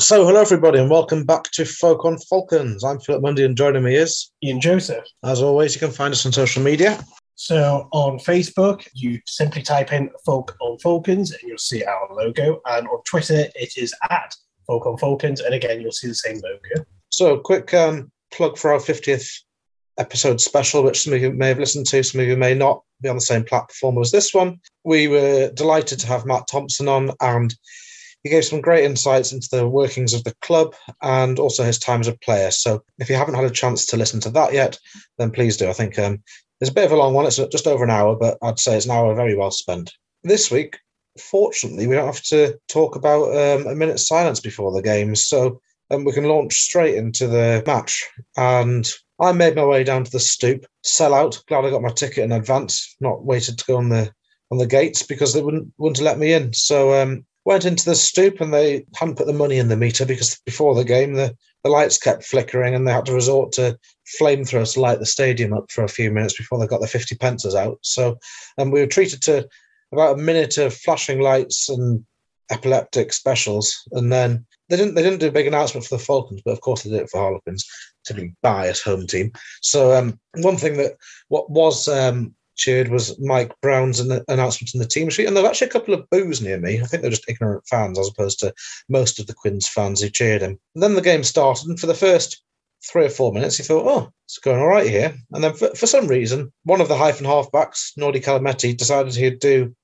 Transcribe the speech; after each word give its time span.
So, 0.00 0.24
hello 0.24 0.40
everybody, 0.40 0.78
and 0.78 0.88
welcome 0.88 1.24
back 1.24 1.50
to 1.54 1.64
Folk 1.64 2.04
on 2.04 2.18
Falcons. 2.18 2.84
I'm 2.84 3.00
Philip 3.00 3.20
Mundy, 3.20 3.44
and 3.44 3.56
joining 3.56 3.82
me 3.82 3.96
is, 3.96 4.30
Ian 4.44 4.60
Joseph. 4.60 5.04
as 5.24 5.42
always, 5.42 5.74
you 5.74 5.80
can 5.80 5.90
find 5.90 6.12
us 6.12 6.24
on 6.24 6.30
social 6.30 6.62
media. 6.62 7.04
So 7.34 7.88
on 7.90 8.20
Facebook, 8.20 8.86
you 8.94 9.20
simply 9.26 9.60
type 9.60 9.92
in 9.92 10.08
Folk 10.24 10.56
on 10.60 10.78
Falcons 10.78 11.32
and 11.32 11.40
you'll 11.42 11.58
see 11.58 11.82
our 11.82 12.14
logo. 12.14 12.60
And 12.66 12.86
on 12.86 13.02
Twitter, 13.02 13.46
it 13.56 13.76
is 13.76 13.92
at 14.08 14.32
Folk 14.68 14.86
on 14.86 14.98
Falcons. 14.98 15.40
And 15.40 15.52
again, 15.52 15.80
you'll 15.80 15.90
see 15.90 16.06
the 16.06 16.14
same 16.14 16.40
logo. 16.44 16.86
So, 17.10 17.38
quick 17.38 17.74
um, 17.74 18.12
plug 18.30 18.56
for 18.56 18.72
our 18.72 18.78
50th 18.78 19.28
episode 19.98 20.40
special, 20.40 20.84
which 20.84 21.00
some 21.00 21.12
of 21.12 21.20
you 21.20 21.32
may 21.32 21.48
have 21.48 21.58
listened 21.58 21.86
to, 21.86 22.04
some 22.04 22.20
of 22.20 22.28
you 22.28 22.36
may 22.36 22.54
not 22.54 22.84
be 23.02 23.08
on 23.08 23.16
the 23.16 23.20
same 23.20 23.42
platform 23.42 23.98
as 23.98 24.12
this 24.12 24.32
one. 24.32 24.60
We 24.84 25.08
were 25.08 25.50
delighted 25.50 25.98
to 25.98 26.06
have 26.06 26.24
Matt 26.24 26.46
Thompson 26.46 26.86
on, 26.86 27.10
and 27.20 27.52
he 28.28 28.34
gave 28.34 28.44
some 28.44 28.60
great 28.60 28.84
insights 28.84 29.32
into 29.32 29.48
the 29.50 29.66
workings 29.66 30.12
of 30.12 30.22
the 30.24 30.34
club 30.42 30.74
and 31.02 31.38
also 31.38 31.64
his 31.64 31.78
time 31.78 32.00
as 32.00 32.08
a 32.08 32.18
player. 32.18 32.50
So, 32.50 32.82
if 32.98 33.08
you 33.08 33.16
haven't 33.16 33.36
had 33.36 33.44
a 33.44 33.50
chance 33.50 33.86
to 33.86 33.96
listen 33.96 34.20
to 34.20 34.30
that 34.30 34.52
yet, 34.52 34.78
then 35.16 35.30
please 35.30 35.56
do. 35.56 35.68
I 35.68 35.72
think 35.72 35.98
um, 35.98 36.22
it's 36.60 36.70
a 36.70 36.74
bit 36.74 36.84
of 36.84 36.92
a 36.92 36.96
long 36.96 37.14
one. 37.14 37.24
It's 37.24 37.36
just 37.36 37.66
over 37.66 37.84
an 37.84 37.90
hour, 37.90 38.16
but 38.16 38.36
I'd 38.42 38.58
say 38.58 38.76
it's 38.76 38.84
an 38.84 38.92
hour 38.92 39.14
very 39.14 39.34
well 39.34 39.50
spent. 39.50 39.92
This 40.24 40.50
week, 40.50 40.78
fortunately, 41.18 41.86
we 41.86 41.94
don't 41.94 42.04
have 42.04 42.22
to 42.24 42.58
talk 42.68 42.96
about 42.96 43.34
um, 43.34 43.66
a 43.66 43.74
minute's 43.74 44.06
silence 44.06 44.40
before 44.40 44.72
the 44.72 44.82
game. 44.82 45.16
So, 45.16 45.62
um, 45.90 46.04
we 46.04 46.12
can 46.12 46.24
launch 46.24 46.52
straight 46.52 46.96
into 46.96 47.28
the 47.28 47.62
match. 47.66 48.06
And 48.36 48.86
I 49.18 49.32
made 49.32 49.56
my 49.56 49.64
way 49.64 49.84
down 49.84 50.04
to 50.04 50.10
the 50.10 50.20
stoop, 50.20 50.66
sell 50.82 51.14
out. 51.14 51.42
Glad 51.48 51.64
I 51.64 51.70
got 51.70 51.80
my 51.80 51.92
ticket 51.92 52.24
in 52.24 52.32
advance, 52.32 52.94
not 53.00 53.24
waited 53.24 53.56
to 53.56 53.64
go 53.64 53.78
on 53.78 53.88
the 53.88 54.12
on 54.50 54.58
the 54.58 54.66
gates 54.66 55.02
because 55.02 55.32
they 55.32 55.42
wouldn't 55.42 55.72
wouldn't 55.78 56.04
let 56.04 56.18
me 56.18 56.34
in. 56.34 56.52
So 56.52 57.00
um, 57.00 57.24
went 57.48 57.64
into 57.64 57.86
the 57.86 57.94
stoop 57.94 58.42
and 58.42 58.52
they 58.52 58.84
hadn't 58.94 59.16
put 59.16 59.26
the 59.26 59.32
money 59.32 59.56
in 59.56 59.68
the 59.68 59.76
meter 59.76 60.04
because 60.04 60.38
before 60.44 60.74
the 60.74 60.84
game 60.84 61.14
the, 61.14 61.34
the 61.64 61.70
lights 61.70 61.96
kept 61.96 62.22
flickering 62.22 62.74
and 62.74 62.86
they 62.86 62.92
had 62.92 63.06
to 63.06 63.14
resort 63.14 63.52
to 63.52 63.74
flamethrowers 64.20 64.74
to 64.74 64.80
light 64.80 64.98
the 64.98 65.06
stadium 65.06 65.54
up 65.54 65.64
for 65.70 65.82
a 65.82 65.88
few 65.88 66.10
minutes 66.10 66.36
before 66.36 66.58
they 66.58 66.66
got 66.66 66.82
the 66.82 66.86
50 66.86 67.14
pences 67.16 67.54
out. 67.54 67.78
So 67.80 68.18
um, 68.58 68.70
we 68.70 68.80
were 68.80 68.86
treated 68.86 69.22
to 69.22 69.48
about 69.92 70.18
a 70.18 70.22
minute 70.22 70.58
of 70.58 70.74
flashing 70.74 71.20
lights 71.20 71.70
and 71.70 72.04
epileptic 72.50 73.14
specials 73.14 73.82
and 73.92 74.12
then 74.12 74.44
they 74.68 74.76
didn't 74.76 74.94
they 74.94 75.02
didn't 75.02 75.20
do 75.20 75.28
a 75.28 75.32
big 75.32 75.46
announcement 75.46 75.86
for 75.86 75.96
the 75.96 76.04
Falcons, 76.04 76.42
but 76.44 76.50
of 76.50 76.60
course 76.60 76.82
they 76.82 76.90
did 76.90 77.00
it 77.00 77.08
for 77.08 77.18
Harlequins, 77.18 77.64
typically 78.06 78.34
biased 78.42 78.84
home 78.84 79.06
team. 79.06 79.32
So 79.62 79.96
um, 79.96 80.20
one 80.34 80.58
thing 80.58 80.76
that 80.76 80.96
what 81.28 81.50
was 81.50 81.88
um, 81.88 82.34
cheered 82.58 82.88
was 82.88 83.18
Mike 83.18 83.52
Brown's 83.62 84.00
an- 84.00 84.24
announcement 84.28 84.74
in 84.74 84.80
the 84.80 84.86
team 84.86 85.08
sheet, 85.08 85.26
and 85.26 85.34
there 85.34 85.42
were 85.42 85.48
actually 85.48 85.68
a 85.68 85.70
couple 85.70 85.94
of 85.94 86.08
boos 86.10 86.42
near 86.42 86.58
me. 86.58 86.80
I 86.80 86.84
think 86.84 87.00
they're 87.00 87.10
just 87.10 87.28
ignorant 87.28 87.66
fans 87.66 87.98
as 87.98 88.08
opposed 88.08 88.40
to 88.40 88.52
most 88.88 89.18
of 89.18 89.26
the 89.26 89.34
Quins 89.34 89.66
fans 89.66 90.02
who 90.02 90.10
cheered 90.10 90.42
him. 90.42 90.58
And 90.74 90.82
then 90.82 90.94
the 90.94 91.00
game 91.00 91.24
started, 91.24 91.68
and 91.68 91.80
for 91.80 91.86
the 91.86 91.94
first 91.94 92.42
three 92.84 93.06
or 93.06 93.10
four 93.10 93.32
minutes, 93.32 93.58
you 93.58 93.64
thought, 93.64 93.86
oh, 93.86 94.12
it's 94.26 94.38
going 94.38 94.60
all 94.60 94.68
right 94.68 94.88
here. 94.88 95.14
And 95.32 95.42
then 95.42 95.54
for, 95.54 95.74
for 95.74 95.86
some 95.86 96.06
reason, 96.06 96.52
one 96.64 96.80
of 96.80 96.88
the 96.88 96.96
hyphen 96.96 97.26
halfbacks, 97.26 97.96
Nordi 97.98 98.22
Calametti, 98.22 98.76
decided 98.76 99.14
he'd 99.14 99.38
do. 99.38 99.74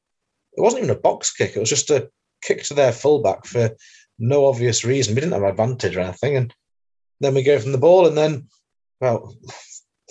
It 0.56 0.60
wasn't 0.60 0.84
even 0.84 0.96
a 0.96 1.00
box 1.00 1.32
kick; 1.32 1.56
it 1.56 1.60
was 1.60 1.70
just 1.70 1.90
a 1.90 2.10
kick 2.42 2.62
to 2.64 2.74
their 2.74 2.92
fullback 2.92 3.46
for 3.46 3.70
no 4.18 4.46
obvious 4.46 4.84
reason. 4.84 5.14
We 5.14 5.20
didn't 5.20 5.32
have 5.32 5.42
an 5.42 5.48
advantage 5.48 5.96
or 5.96 6.00
anything, 6.00 6.36
and 6.36 6.54
then 7.20 7.34
we 7.34 7.42
gave 7.42 7.62
them 7.62 7.72
the 7.72 7.78
ball, 7.78 8.06
and 8.06 8.16
then 8.16 8.48
well, 9.00 9.34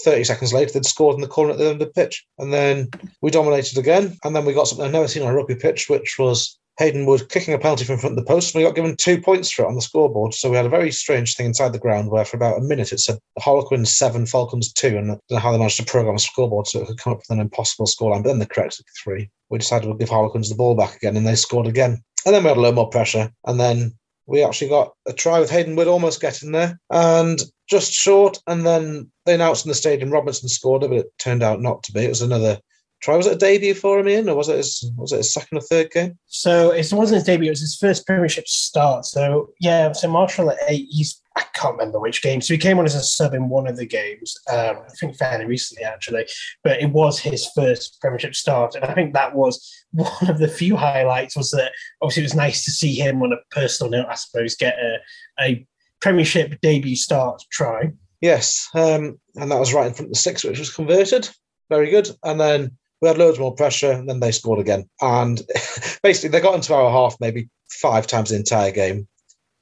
30 0.01 0.23
seconds 0.23 0.53
later, 0.53 0.73
they'd 0.73 0.85
scored 0.85 1.15
in 1.15 1.21
the 1.21 1.27
corner 1.27 1.51
at 1.51 1.57
the 1.57 1.65
end 1.65 1.81
of 1.81 1.87
the 1.87 1.93
pitch. 1.93 2.25
And 2.39 2.51
then 2.51 2.89
we 3.21 3.31
dominated 3.31 3.77
again. 3.77 4.17
And 4.23 4.35
then 4.35 4.45
we 4.45 4.53
got 4.53 4.67
something 4.67 4.85
I've 4.85 4.91
never 4.91 5.07
seen 5.07 5.23
on 5.23 5.29
a 5.29 5.35
rugby 5.35 5.55
pitch, 5.55 5.89
which 5.89 6.15
was 6.17 6.57
Hayden 6.79 7.05
Wood 7.05 7.29
kicking 7.29 7.53
a 7.53 7.59
penalty 7.59 7.85
from 7.85 7.99
front 7.99 8.17
of 8.17 8.23
the 8.23 8.27
post. 8.27 8.53
And 8.53 8.61
we 8.61 8.67
got 8.67 8.75
given 8.75 8.95
two 8.95 9.21
points 9.21 9.51
for 9.51 9.63
it 9.63 9.67
on 9.67 9.75
the 9.75 9.81
scoreboard. 9.81 10.33
So 10.33 10.49
we 10.49 10.57
had 10.57 10.65
a 10.65 10.69
very 10.69 10.91
strange 10.91 11.35
thing 11.35 11.45
inside 11.45 11.73
the 11.73 11.79
ground 11.79 12.09
where 12.09 12.25
for 12.25 12.37
about 12.37 12.57
a 12.57 12.61
minute 12.61 12.91
it 12.91 12.99
said 12.99 13.19
Harlequins 13.39 13.95
seven, 13.95 14.25
Falcons 14.25 14.73
two. 14.73 14.97
And 14.97 15.11
I 15.11 15.13
don't 15.13 15.21
know 15.31 15.37
how 15.37 15.51
they 15.51 15.59
managed 15.59 15.77
to 15.77 15.85
program 15.85 16.15
a 16.15 16.19
scoreboard 16.19 16.67
so 16.67 16.81
it 16.81 16.87
could 16.87 16.97
come 16.97 17.13
up 17.13 17.19
with 17.19 17.29
an 17.29 17.39
impossible 17.39 17.85
scoreline. 17.85 18.23
But 18.23 18.29
then 18.29 18.39
they 18.39 18.45
corrected 18.45 18.85
three. 19.03 19.29
We 19.49 19.59
decided 19.59 19.87
we'd 19.87 19.99
give 19.99 20.09
Harlequins 20.09 20.49
the 20.49 20.55
ball 20.55 20.75
back 20.75 20.95
again 20.95 21.15
and 21.15 21.27
they 21.27 21.35
scored 21.35 21.67
again. 21.67 22.03
And 22.25 22.33
then 22.33 22.43
we 22.43 22.49
had 22.49 22.57
a 22.57 22.61
little 22.61 22.75
more 22.75 22.89
pressure. 22.89 23.31
And 23.45 23.59
then 23.59 23.93
we 24.25 24.43
actually 24.43 24.69
got 24.69 24.93
a 25.05 25.13
try 25.13 25.39
with 25.39 25.51
Hayden 25.51 25.75
Wood 25.75 25.87
almost 25.87 26.21
getting 26.21 26.53
there 26.53 26.79
and 26.89 27.39
just 27.69 27.93
short. 27.93 28.39
And 28.47 28.65
then 28.65 29.11
they 29.25 29.35
announced 29.35 29.65
in 29.65 29.69
the 29.69 29.75
stadium 29.75 30.09
Robinson 30.09 30.49
scored 30.49 30.83
it, 30.83 30.89
but 30.89 30.97
it 30.99 31.17
turned 31.17 31.43
out 31.43 31.61
not 31.61 31.83
to 31.83 31.91
be. 31.91 32.01
It 32.01 32.09
was 32.09 32.21
another 32.21 32.59
try. 33.03 33.15
Was 33.15 33.27
it 33.27 33.35
a 33.35 33.37
debut 33.37 33.73
for 33.73 33.99
him, 33.99 34.07
Ian, 34.07 34.29
or 34.29 34.35
was 34.35 34.49
it 34.49 34.57
his, 34.57 34.91
was 34.97 35.11
it 35.11 35.17
his 35.17 35.33
second 35.33 35.57
or 35.57 35.61
third 35.61 35.91
game? 35.91 36.17
So 36.27 36.71
it 36.71 36.91
wasn't 36.91 37.17
his 37.17 37.23
debut; 37.23 37.47
it 37.47 37.51
was 37.51 37.61
his 37.61 37.77
first 37.77 38.07
Premiership 38.07 38.47
start. 38.47 39.05
So 39.05 39.51
yeah, 39.59 39.91
so 39.91 40.09
Marshall 40.09 40.51
at 40.51 40.57
eight. 40.67 40.87
He's 40.89 41.21
I 41.35 41.43
can't 41.55 41.77
remember 41.77 41.99
which 41.99 42.21
game. 42.21 42.41
So 42.41 42.53
he 42.53 42.59
came 42.59 42.77
on 42.77 42.85
as 42.85 42.95
a 42.95 43.01
sub 43.01 43.33
in 43.33 43.49
one 43.49 43.67
of 43.67 43.75
the 43.75 43.87
games. 43.87 44.37
Um, 44.51 44.77
I 44.85 44.89
think 44.99 45.15
fairly 45.15 45.45
recently, 45.45 45.83
actually, 45.83 46.27
but 46.63 46.81
it 46.81 46.91
was 46.91 47.19
his 47.19 47.47
first 47.55 47.99
Premiership 48.01 48.35
start, 48.35 48.75
and 48.75 48.85
I 48.85 48.93
think 48.93 49.13
that 49.13 49.35
was 49.35 49.71
one 49.91 50.29
of 50.29 50.39
the 50.39 50.47
few 50.47 50.75
highlights. 50.75 51.35
Was 51.35 51.51
that 51.51 51.71
obviously 52.01 52.23
it 52.23 52.25
was 52.25 52.35
nice 52.35 52.65
to 52.65 52.71
see 52.71 52.95
him 52.95 53.21
on 53.21 53.33
a 53.33 53.37
personal 53.51 53.91
note, 53.91 54.07
I 54.09 54.15
suppose, 54.15 54.55
get 54.55 54.75
a, 54.77 54.97
a 55.41 55.67
Premiership 56.01 56.59
debut 56.61 56.95
start 56.95 57.41
try. 57.51 57.91
Yes, 58.23 58.69
um, 58.73 59.19
and 59.35 59.51
that 59.51 59.59
was 59.59 59.73
right 59.73 59.87
in 59.87 59.93
front 59.93 60.07
of 60.07 60.13
the 60.13 60.17
six, 60.17 60.45
which 60.45 60.57
was 60.57 60.73
converted. 60.73 61.29
Very 61.69 61.89
good. 61.89 62.07
And 62.23 62.39
then 62.39 62.77
we 63.01 63.09
had 63.09 63.17
loads 63.17 63.37
more 63.37 63.53
pressure, 63.53 63.91
and 63.91 64.07
then 64.07 64.21
they 64.21 64.31
scored 64.31 64.59
again. 64.59 64.89
And 65.01 65.41
basically, 66.03 66.29
they 66.29 66.39
got 66.39 66.55
into 66.55 66.73
our 66.73 66.89
half 66.89 67.17
maybe 67.19 67.49
five 67.69 68.07
times 68.07 68.29
the 68.29 68.37
entire 68.37 68.71
game, 68.71 69.09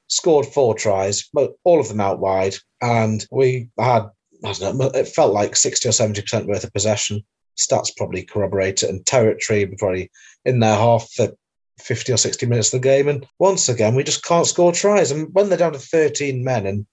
scored 0.06 0.46
four 0.46 0.76
tries, 0.76 1.28
but 1.32 1.54
all 1.64 1.80
of 1.80 1.88
them 1.88 2.00
out 2.00 2.20
wide. 2.20 2.54
And 2.80 3.26
we 3.32 3.68
had, 3.80 4.04
I 4.44 4.52
don't 4.52 4.78
know, 4.78 4.92
it 4.94 5.08
felt 5.08 5.32
like 5.32 5.56
60 5.56 5.88
or 5.88 5.92
70% 5.92 6.46
worth 6.46 6.62
of 6.62 6.72
possession. 6.72 7.20
Stats 7.58 7.96
probably 7.96 8.22
corroborate 8.22 8.84
it, 8.84 8.90
and 8.90 9.04
territory 9.04 9.66
probably 9.76 10.08
in 10.44 10.60
their 10.60 10.76
half 10.76 11.10
for 11.10 11.32
50 11.80 12.12
or 12.12 12.16
60 12.16 12.46
minutes 12.46 12.72
of 12.72 12.80
the 12.80 12.88
game. 12.88 13.08
And 13.08 13.26
once 13.40 13.68
again, 13.68 13.96
we 13.96 14.04
just 14.04 14.24
can't 14.24 14.46
score 14.46 14.70
tries. 14.70 15.10
And 15.10 15.34
when 15.34 15.48
they're 15.48 15.58
down 15.58 15.72
to 15.72 15.80
13 15.80 16.44
men, 16.44 16.64
and 16.64 16.86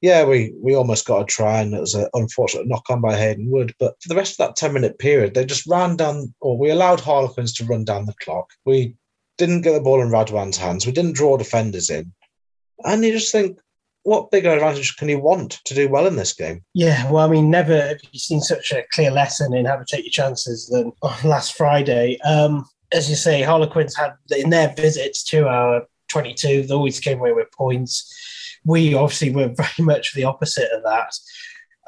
yeah, 0.00 0.24
we, 0.24 0.52
we 0.62 0.74
almost 0.74 1.06
got 1.06 1.22
a 1.22 1.24
try, 1.24 1.60
and 1.60 1.74
it 1.74 1.80
was 1.80 1.94
an 1.94 2.08
unfortunate 2.14 2.66
knock 2.66 2.84
on 2.90 3.00
by 3.00 3.16
Hayden 3.16 3.50
Wood. 3.50 3.74
But 3.78 3.94
for 4.02 4.08
the 4.08 4.16
rest 4.16 4.32
of 4.32 4.46
that 4.46 4.56
10 4.56 4.72
minute 4.72 4.98
period, 4.98 5.34
they 5.34 5.44
just 5.44 5.66
ran 5.66 5.96
down, 5.96 6.34
or 6.40 6.58
we 6.58 6.70
allowed 6.70 7.00
Harlequins 7.00 7.54
to 7.54 7.64
run 7.64 7.84
down 7.84 8.06
the 8.06 8.14
clock. 8.20 8.50
We 8.64 8.94
didn't 9.38 9.62
get 9.62 9.72
the 9.72 9.80
ball 9.80 10.02
in 10.02 10.08
Radwan's 10.08 10.56
hands. 10.56 10.86
We 10.86 10.92
didn't 10.92 11.16
draw 11.16 11.36
defenders 11.36 11.90
in. 11.90 12.12
And 12.84 13.04
you 13.04 13.12
just 13.12 13.32
think, 13.32 13.58
what 14.02 14.30
bigger 14.30 14.50
advantage 14.50 14.96
can 14.96 15.08
you 15.08 15.18
want 15.18 15.58
to 15.64 15.74
do 15.74 15.88
well 15.88 16.06
in 16.06 16.16
this 16.16 16.32
game? 16.32 16.62
Yeah, 16.74 17.10
well, 17.10 17.26
I 17.26 17.28
mean, 17.28 17.50
never 17.50 17.80
have 17.88 17.98
you 18.12 18.18
seen 18.20 18.40
such 18.40 18.70
a 18.72 18.84
clear 18.92 19.10
lesson 19.10 19.52
in 19.52 19.64
how 19.64 19.76
to 19.76 19.84
take 19.84 20.04
your 20.04 20.12
chances 20.12 20.68
than 20.68 20.92
last 21.24 21.56
Friday. 21.56 22.18
Um, 22.20 22.66
as 22.92 23.10
you 23.10 23.16
say, 23.16 23.42
Harlequins 23.42 23.96
had 23.96 24.12
in 24.30 24.50
their 24.50 24.72
visits 24.76 25.24
to 25.24 25.48
our 25.48 25.82
22, 26.08 26.62
they 26.62 26.74
always 26.74 27.00
came 27.00 27.18
away 27.18 27.32
with 27.32 27.50
points. 27.50 28.12
We 28.66 28.94
obviously 28.94 29.30
were 29.30 29.48
very 29.56 29.86
much 29.86 30.12
the 30.14 30.24
opposite 30.24 30.70
of 30.72 30.82
that. 30.82 31.12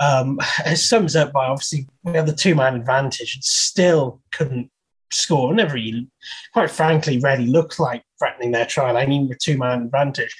Um, 0.00 0.38
it 0.66 0.76
sums 0.76 1.16
up 1.16 1.32
by 1.32 1.46
obviously 1.46 1.88
we 2.04 2.12
had 2.12 2.26
the 2.26 2.32
two 2.32 2.54
man 2.54 2.76
advantage 2.76 3.34
and 3.34 3.44
still 3.44 4.22
couldn't 4.32 4.70
score. 5.10 5.52
Never 5.54 5.74
really, 5.74 6.08
quite 6.52 6.70
frankly, 6.70 7.18
really 7.18 7.46
looked 7.46 7.78
like 7.78 8.02
threatening 8.18 8.52
their 8.52 8.66
trial. 8.66 8.96
I 8.96 9.06
mean, 9.06 9.28
the 9.28 9.36
two 9.36 9.58
man 9.58 9.82
advantage. 9.82 10.34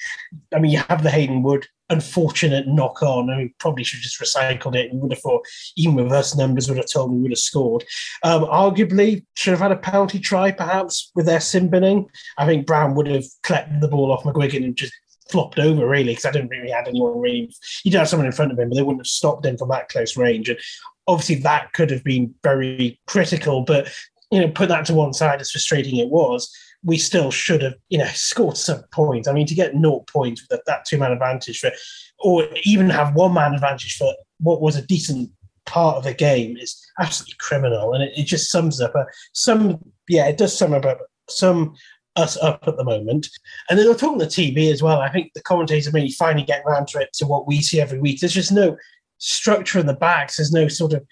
I 0.53 0.59
mean, 0.59 0.71
you 0.71 0.79
have 0.89 1.03
the 1.03 1.11
Hayden 1.11 1.43
Wood 1.43 1.67
unfortunate 1.89 2.67
knock 2.67 3.01
on. 3.01 3.29
I 3.29 3.37
mean, 3.37 3.53
probably 3.59 3.83
should 3.83 3.97
have 3.97 4.03
just 4.03 4.21
recycled 4.21 4.75
it 4.75 4.91
and 4.91 5.01
would 5.01 5.11
have 5.11 5.21
thought, 5.21 5.45
even 5.75 5.95
with 5.95 6.11
us 6.11 6.35
numbers, 6.35 6.69
would 6.69 6.77
have 6.77 6.89
told 6.91 7.11
me 7.11 7.17
we 7.17 7.23
would 7.23 7.31
have 7.31 7.39
scored. 7.39 7.83
Um, 8.23 8.43
arguably, 8.43 9.25
should 9.35 9.51
have 9.51 9.59
had 9.59 9.71
a 9.71 9.77
penalty 9.77 10.19
try 10.19 10.51
perhaps 10.51 11.11
with 11.15 11.25
their 11.25 11.39
sin 11.39 11.69
binning. 11.69 12.07
I 12.37 12.45
think 12.45 12.67
Brown 12.67 12.95
would 12.95 13.07
have 13.07 13.25
collected 13.43 13.81
the 13.81 13.87
ball 13.87 14.11
off 14.11 14.23
McGuigan 14.23 14.63
and 14.63 14.75
just 14.75 14.93
flopped 15.29 15.59
over 15.59 15.87
really 15.87 16.11
because 16.11 16.25
I 16.25 16.31
didn't 16.31 16.49
really 16.49 16.71
have 16.71 16.87
anyone 16.87 17.19
really. 17.19 17.53
He 17.83 17.89
did 17.89 17.97
have 17.97 18.09
someone 18.09 18.25
in 18.25 18.31
front 18.31 18.51
of 18.51 18.59
him, 18.59 18.69
but 18.69 18.75
they 18.75 18.81
wouldn't 18.81 19.01
have 19.01 19.07
stopped 19.07 19.45
him 19.45 19.57
from 19.57 19.69
that 19.69 19.89
close 19.89 20.17
range. 20.17 20.49
And 20.49 20.59
obviously, 21.07 21.35
that 21.35 21.73
could 21.73 21.91
have 21.91 22.03
been 22.03 22.33
very 22.43 22.99
critical. 23.07 23.63
But 23.63 23.91
you 24.31 24.39
know, 24.39 24.49
put 24.49 24.69
that 24.69 24.85
to 24.85 24.93
one 24.93 25.13
side, 25.13 25.41
as 25.41 25.51
frustrating 25.51 25.97
it 25.97 26.09
was, 26.09 26.53
we 26.83 26.97
still 26.97 27.31
should 27.31 27.61
have, 27.61 27.73
you 27.89 27.97
know, 27.97 28.05
scored 28.13 28.57
some 28.57 28.83
points. 28.91 29.27
I 29.27 29.33
mean, 29.33 29.47
to 29.47 29.55
get 29.55 29.75
naught 29.75 30.07
points 30.07 30.45
with 30.49 30.61
that 30.65 30.85
two 30.85 30.97
man 30.97 31.11
advantage 31.11 31.59
for, 31.59 31.71
or 32.19 32.47
even 32.63 32.89
have 32.89 33.15
one 33.15 33.33
man 33.33 33.53
advantage 33.53 33.97
for 33.97 34.13
what 34.39 34.61
was 34.61 34.75
a 34.75 34.81
decent 34.81 35.31
part 35.65 35.97
of 35.97 36.03
the 36.03 36.13
game 36.13 36.57
is 36.57 36.83
absolutely 36.99 37.35
criminal. 37.39 37.93
And 37.93 38.03
it, 38.03 38.13
it 38.15 38.23
just 38.23 38.49
sums 38.49 38.81
up 38.81 38.95
a, 38.95 39.05
some, 39.33 39.79
yeah, 40.07 40.27
it 40.27 40.37
does 40.37 40.57
sum 40.57 40.73
up 40.73 40.99
some 41.29 41.75
us 42.15 42.37
up 42.37 42.63
at 42.67 42.77
the 42.77 42.83
moment. 42.83 43.29
And 43.69 43.77
then 43.77 43.85
they're 43.85 43.95
talking 43.95 44.19
to 44.19 44.25
TV 44.25 44.71
as 44.71 44.83
well. 44.83 44.99
I 44.99 45.09
think 45.09 45.33
the 45.33 45.41
commentators 45.41 45.87
are 45.87 45.91
maybe 45.91 46.11
finally 46.11 46.43
getting 46.43 46.67
around 46.67 46.87
to 46.89 46.99
it 46.99 47.13
to 47.13 47.27
what 47.27 47.47
we 47.47 47.61
see 47.61 47.79
every 47.79 47.99
week. 47.99 48.19
There's 48.19 48.33
just 48.33 48.51
no 48.51 48.77
structure 49.17 49.79
in 49.79 49.85
the 49.85 49.93
backs. 49.93 50.37
There's 50.37 50.51
no 50.51 50.67
sort 50.67 50.93
of, 50.93 51.05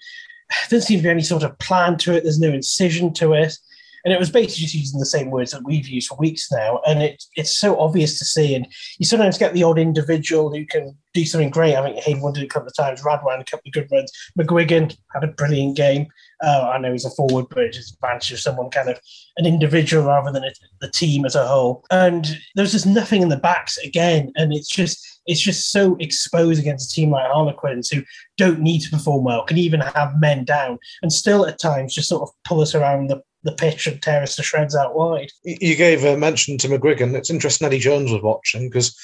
doesn't 0.70 0.86
seem 0.86 0.98
to 0.98 1.04
be 1.04 1.10
any 1.10 1.22
sort 1.22 1.42
of 1.42 1.58
plan 1.58 1.98
to 1.98 2.14
it. 2.14 2.22
There's 2.22 2.40
no 2.40 2.52
incision 2.52 3.12
to 3.14 3.34
it. 3.34 3.56
And 4.04 4.14
it 4.14 4.20
was 4.20 4.30
basically 4.30 4.62
just 4.62 4.74
using 4.74 5.00
the 5.00 5.06
same 5.06 5.30
words 5.30 5.50
that 5.50 5.64
we've 5.64 5.88
used 5.88 6.08
for 6.08 6.16
weeks 6.16 6.50
now. 6.52 6.80
And 6.86 7.02
it, 7.02 7.24
it's 7.36 7.58
so 7.58 7.78
obvious 7.78 8.18
to 8.18 8.24
see. 8.24 8.54
And 8.54 8.66
you 8.98 9.04
sometimes 9.04 9.38
get 9.38 9.52
the 9.52 9.64
odd 9.64 9.78
individual 9.78 10.54
who 10.54 10.64
can 10.64 10.96
do 11.14 11.24
something 11.24 11.50
great. 11.50 11.76
I 11.76 11.82
think 11.82 12.02
Hayden 12.02 12.22
Wood 12.22 12.34
did 12.34 12.44
a 12.44 12.48
couple 12.48 12.68
of 12.68 12.76
times, 12.76 13.02
Radwan 13.02 13.40
a 13.40 13.44
couple 13.44 13.68
of 13.68 13.72
good 13.72 13.88
runs. 13.90 14.12
McGuigan 14.38 14.96
had 15.12 15.24
a 15.24 15.28
brilliant 15.28 15.76
game. 15.76 16.06
Uh, 16.42 16.70
I 16.72 16.78
know 16.78 16.92
he's 16.92 17.04
a 17.04 17.10
forward, 17.10 17.46
but 17.50 17.58
it's 17.58 17.76
just 17.76 17.94
advantage 17.94 18.32
of 18.32 18.40
someone 18.40 18.70
kind 18.70 18.88
of 18.88 19.00
an 19.36 19.46
individual 19.46 20.06
rather 20.06 20.30
than 20.30 20.44
a, 20.44 20.52
the 20.80 20.90
team 20.90 21.24
as 21.24 21.34
a 21.34 21.46
whole. 21.46 21.84
And 21.90 22.26
there's 22.54 22.72
just 22.72 22.86
nothing 22.86 23.22
in 23.22 23.28
the 23.28 23.36
backs 23.36 23.76
again. 23.78 24.32
And 24.36 24.52
it's 24.52 24.68
just 24.68 25.18
it's 25.28 25.40
just 25.40 25.70
so 25.70 25.96
exposed 26.00 26.58
against 26.58 26.90
a 26.90 26.94
team 26.94 27.10
like 27.10 27.30
Harlequins 27.30 27.90
who 27.90 28.02
don't 28.38 28.60
need 28.60 28.80
to 28.80 28.90
perform 28.90 29.24
well, 29.24 29.44
can 29.44 29.58
even 29.58 29.80
have 29.80 30.18
men 30.18 30.44
down, 30.44 30.78
and 31.02 31.12
still 31.12 31.46
at 31.46 31.60
times 31.60 31.94
just 31.94 32.08
sort 32.08 32.22
of 32.22 32.30
pull 32.44 32.62
us 32.62 32.74
around 32.74 33.08
the, 33.08 33.22
the 33.42 33.52
pitch 33.52 33.86
and 33.86 34.00
tear 34.00 34.22
us 34.22 34.34
to 34.36 34.42
shreds 34.42 34.74
out 34.74 34.96
wide. 34.96 35.30
You 35.44 35.76
gave 35.76 36.02
a 36.04 36.16
mention 36.16 36.56
to 36.58 36.68
McGuigan. 36.68 37.14
It's 37.14 37.30
interesting 37.30 37.66
Eddie 37.66 37.78
Jones 37.78 38.10
was 38.10 38.22
watching 38.22 38.68
because 38.68 38.96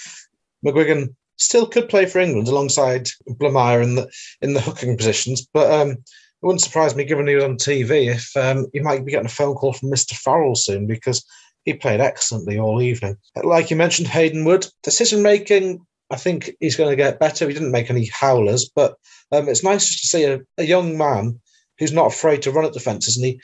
McGuigan 0.66 1.14
still 1.36 1.66
could 1.66 1.90
play 1.90 2.06
for 2.06 2.20
England 2.20 2.48
alongside 2.48 3.08
Blamire 3.28 3.82
in 3.82 3.94
the 3.94 4.10
in 4.40 4.54
the 4.54 4.60
hooking 4.60 4.96
positions, 4.96 5.46
but 5.52 5.70
um, 5.70 5.98
it 6.44 6.46
wouldn't 6.46 6.60
surprise 6.60 6.94
me, 6.94 7.04
given 7.04 7.26
he 7.26 7.34
was 7.34 7.44
on 7.44 7.56
TV, 7.56 8.14
if 8.14 8.36
um, 8.36 8.66
he 8.74 8.80
might 8.80 9.04
be 9.04 9.10
getting 9.10 9.26
a 9.26 9.30
phone 9.30 9.54
call 9.54 9.72
from 9.72 9.90
Mr. 9.90 10.14
Farrell 10.14 10.54
soon 10.54 10.86
because 10.86 11.24
he 11.64 11.72
played 11.72 12.00
excellently 12.00 12.58
all 12.58 12.82
evening. 12.82 13.16
Like 13.42 13.70
you 13.70 13.76
mentioned, 13.76 14.08
Hayden 14.08 14.44
Wood, 14.44 14.66
decision 14.82 15.22
making 15.22 15.80
I 16.10 16.16
think 16.16 16.50
he's 16.60 16.76
going 16.76 16.90
to 16.90 16.96
get 16.96 17.18
better. 17.18 17.48
He 17.48 17.54
didn't 17.54 17.72
make 17.72 17.90
any 17.90 18.06
howlers, 18.06 18.68
but 18.68 18.96
um, 19.32 19.48
it's 19.48 19.64
nice 19.64 20.00
to 20.00 20.06
see 20.06 20.24
a, 20.24 20.40
a, 20.58 20.64
young 20.64 20.98
man 20.98 21.40
who's 21.78 21.92
not 21.92 22.06
afraid 22.06 22.42
to 22.42 22.52
run 22.52 22.64
at 22.64 22.72
defences. 22.72 23.16
And 23.16 23.26
he, 23.26 23.40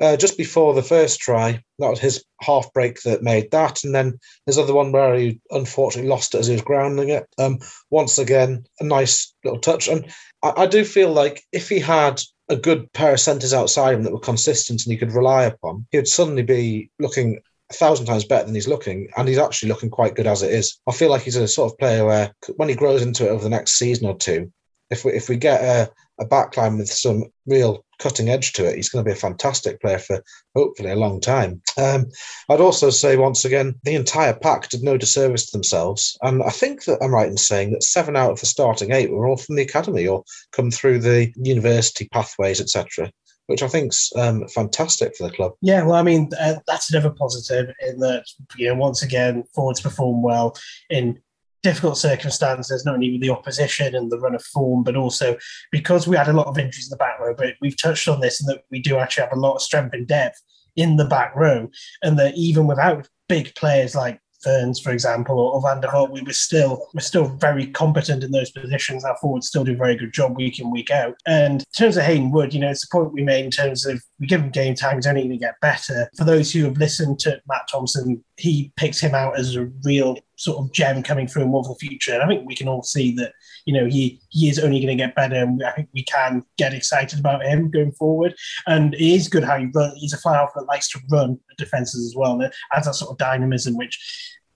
uh, 0.00 0.16
just 0.16 0.36
before 0.36 0.74
the 0.74 0.82
first 0.82 1.20
try, 1.20 1.62
that 1.78 1.90
was 1.90 2.00
his 2.00 2.24
half 2.40 2.72
break 2.72 3.02
that 3.02 3.22
made 3.22 3.50
that. 3.50 3.84
And 3.84 3.94
then 3.94 4.18
his 4.46 4.58
other 4.58 4.74
one 4.74 4.92
where 4.92 5.14
he 5.14 5.40
unfortunately 5.50 6.08
lost 6.08 6.34
it 6.34 6.38
as 6.38 6.46
he 6.46 6.54
was 6.54 6.62
grounding 6.62 7.10
it. 7.10 7.26
Um, 7.38 7.58
once 7.90 8.18
again, 8.18 8.64
a 8.80 8.84
nice 8.84 9.34
little 9.44 9.60
touch. 9.60 9.88
And 9.88 10.12
I, 10.42 10.52
I 10.62 10.66
do 10.66 10.84
feel 10.84 11.12
like 11.12 11.42
if 11.52 11.68
he 11.68 11.78
had 11.78 12.20
a 12.48 12.56
good 12.56 12.92
pair 12.92 13.14
of 13.14 13.20
centres 13.20 13.54
outside 13.54 13.94
him 13.94 14.02
that 14.02 14.12
were 14.12 14.20
consistent 14.20 14.84
and 14.84 14.92
he 14.92 14.98
could 14.98 15.12
rely 15.12 15.44
upon, 15.44 15.86
he 15.90 15.98
would 15.98 16.08
suddenly 16.08 16.42
be 16.42 16.90
looking 16.98 17.40
a 17.70 17.74
thousand 17.74 18.06
times 18.06 18.24
better 18.24 18.44
than 18.44 18.54
he's 18.54 18.68
looking, 18.68 19.08
and 19.16 19.26
he's 19.26 19.38
actually 19.38 19.70
looking 19.70 19.88
quite 19.88 20.14
good 20.14 20.26
as 20.26 20.42
it 20.42 20.52
is. 20.52 20.78
I 20.86 20.92
feel 20.92 21.08
like 21.08 21.22
he's 21.22 21.36
a 21.36 21.48
sort 21.48 21.72
of 21.72 21.78
player 21.78 22.04
where 22.04 22.34
when 22.56 22.68
he 22.68 22.74
grows 22.74 23.00
into 23.00 23.24
it 23.24 23.30
over 23.30 23.42
the 23.42 23.48
next 23.48 23.78
season 23.78 24.06
or 24.06 24.16
two, 24.16 24.52
if 24.90 25.04
we 25.04 25.12
if 25.12 25.28
we 25.28 25.36
get 25.36 25.62
a, 25.62 25.90
a 26.22 26.26
backline 26.26 26.78
with 26.78 26.88
some 26.88 27.24
real 27.46 27.84
cutting 27.98 28.28
edge 28.28 28.52
to 28.54 28.66
it, 28.66 28.76
he's 28.76 28.88
going 28.88 29.04
to 29.04 29.08
be 29.08 29.12
a 29.12 29.20
fantastic 29.20 29.80
player 29.80 29.98
for 29.98 30.22
hopefully 30.54 30.90
a 30.90 30.96
long 30.96 31.20
time. 31.20 31.62
Um, 31.78 32.06
I'd 32.48 32.60
also 32.60 32.90
say 32.90 33.16
once 33.16 33.44
again, 33.44 33.74
the 33.84 33.94
entire 33.94 34.34
pack 34.34 34.68
did 34.68 34.82
no 34.82 34.96
disservice 34.96 35.46
to 35.46 35.56
themselves, 35.56 36.16
and 36.22 36.42
I 36.42 36.50
think 36.50 36.84
that 36.84 37.02
I'm 37.02 37.14
right 37.14 37.28
in 37.28 37.36
saying 37.36 37.72
that 37.72 37.82
seven 37.82 38.16
out 38.16 38.32
of 38.32 38.40
the 38.40 38.46
starting 38.46 38.92
eight 38.92 39.10
were 39.10 39.26
all 39.26 39.36
from 39.36 39.56
the 39.56 39.62
academy 39.62 40.06
or 40.06 40.24
come 40.52 40.70
through 40.70 41.00
the 41.00 41.32
university 41.36 42.08
pathways, 42.12 42.60
etc 42.60 43.10
which 43.46 43.62
I 43.62 43.68
think's 43.68 44.10
um, 44.16 44.46
fantastic 44.48 45.16
for 45.16 45.28
the 45.28 45.34
club. 45.34 45.52
Yeah, 45.60 45.84
well, 45.84 45.96
I 45.96 46.02
mean, 46.02 46.30
uh, 46.40 46.56
that's 46.66 46.92
another 46.92 47.10
positive 47.10 47.74
in 47.86 47.98
that, 47.98 48.24
you 48.56 48.68
know, 48.68 48.74
once 48.74 49.02
again, 49.02 49.44
forwards 49.54 49.80
perform 49.80 50.22
well 50.22 50.56
in 50.88 51.20
difficult 51.64 51.98
circumstances, 51.98 52.84
not 52.84 52.94
only 52.94 53.10
with 53.10 53.22
the 53.22 53.30
opposition 53.30 53.96
and 53.96 54.12
the 54.12 54.20
run 54.20 54.34
of 54.34 54.44
form, 54.44 54.84
but 54.84 54.94
also 54.94 55.36
because 55.72 56.06
we 56.06 56.16
had 56.16 56.28
a 56.28 56.32
lot 56.32 56.46
of 56.46 56.58
injuries 56.58 56.86
in 56.86 56.90
the 56.90 56.96
back 56.96 57.18
row. 57.18 57.34
But 57.36 57.54
we've 57.60 57.80
touched 57.80 58.06
on 58.06 58.20
this 58.20 58.40
and 58.40 58.48
that 58.50 58.62
we 58.70 58.80
do 58.80 58.98
actually 58.98 59.24
have 59.24 59.36
a 59.36 59.40
lot 59.40 59.56
of 59.56 59.62
strength 59.62 59.94
and 59.94 60.06
depth 60.06 60.40
in 60.76 60.96
the 60.96 61.04
back 61.06 61.34
row, 61.34 61.68
and 62.02 62.18
that 62.18 62.36
even 62.36 62.66
without 62.66 63.08
big 63.28 63.54
players 63.54 63.94
like 63.94 64.20
Ferns, 64.44 64.78
for 64.78 64.92
example, 64.92 65.40
or, 65.40 65.60
Van 65.62 65.80
der 65.80 65.88
Holt, 65.88 66.10
we 66.10 66.20
were 66.20 66.32
still 66.32 66.86
we're 66.92 67.00
still 67.00 67.24
very 67.24 67.66
competent 67.68 68.22
in 68.22 68.30
those 68.30 68.50
positions. 68.50 69.04
Our 69.04 69.16
forwards 69.16 69.48
still 69.48 69.64
do 69.64 69.72
a 69.72 69.76
very 69.76 69.96
good 69.96 70.12
job 70.12 70.36
week 70.36 70.60
in, 70.60 70.70
week 70.70 70.90
out. 70.90 71.14
And 71.26 71.62
in 71.62 71.66
terms 71.76 71.96
of 71.96 72.04
Hayden 72.04 72.30
Wood, 72.30 72.52
you 72.52 72.60
know, 72.60 72.70
it's 72.70 72.86
the 72.86 72.92
point 72.92 73.14
we 73.14 73.24
made 73.24 73.46
in 73.46 73.50
terms 73.50 73.86
of 73.86 74.02
we 74.20 74.26
give 74.26 74.42
him 74.42 74.50
game 74.50 74.74
time, 74.74 74.96
he's 74.96 75.06
only 75.06 75.22
going 75.22 75.30
to 75.30 75.38
get 75.38 75.60
better. 75.62 76.10
For 76.16 76.24
those 76.24 76.52
who 76.52 76.64
have 76.64 76.76
listened 76.76 77.18
to 77.20 77.40
Matt 77.48 77.68
Thompson, 77.70 78.22
he 78.36 78.70
picks 78.76 79.00
him 79.00 79.14
out 79.14 79.38
as 79.38 79.56
a 79.56 79.70
real 79.82 80.18
sort 80.44 80.58
of 80.58 80.72
gem 80.72 81.02
coming 81.02 81.26
through 81.26 81.46
more 81.46 81.64
for 81.64 81.74
the 81.74 81.86
future. 81.86 82.12
And 82.12 82.22
I 82.22 82.26
think 82.26 82.46
we 82.46 82.54
can 82.54 82.68
all 82.68 82.82
see 82.82 83.14
that, 83.16 83.32
you 83.64 83.72
know, 83.72 83.86
he 83.86 84.20
he 84.28 84.48
is 84.48 84.58
only 84.58 84.78
going 84.80 84.96
to 84.96 85.02
get 85.04 85.14
better, 85.14 85.36
and 85.36 85.64
I 85.64 85.72
think 85.72 85.88
we 85.94 86.04
can 86.04 86.44
get 86.58 86.74
excited 86.74 87.18
about 87.18 87.44
him 87.44 87.70
going 87.70 87.92
forward. 87.92 88.34
And 88.66 88.94
it 88.94 89.00
is 89.00 89.28
good 89.28 89.44
how 89.44 89.58
he 89.58 89.66
runs. 89.74 89.98
He's 89.98 90.12
a 90.12 90.18
fly 90.18 90.36
off 90.36 90.54
that 90.54 90.66
likes 90.66 90.88
to 90.90 91.00
run 91.10 91.38
defenses 91.56 92.06
as 92.06 92.14
well, 92.16 92.40
and 92.40 92.52
adds 92.74 92.86
that 92.86 92.94
sort 92.94 93.10
of 93.10 93.18
dynamism, 93.18 93.76
which 93.76 93.98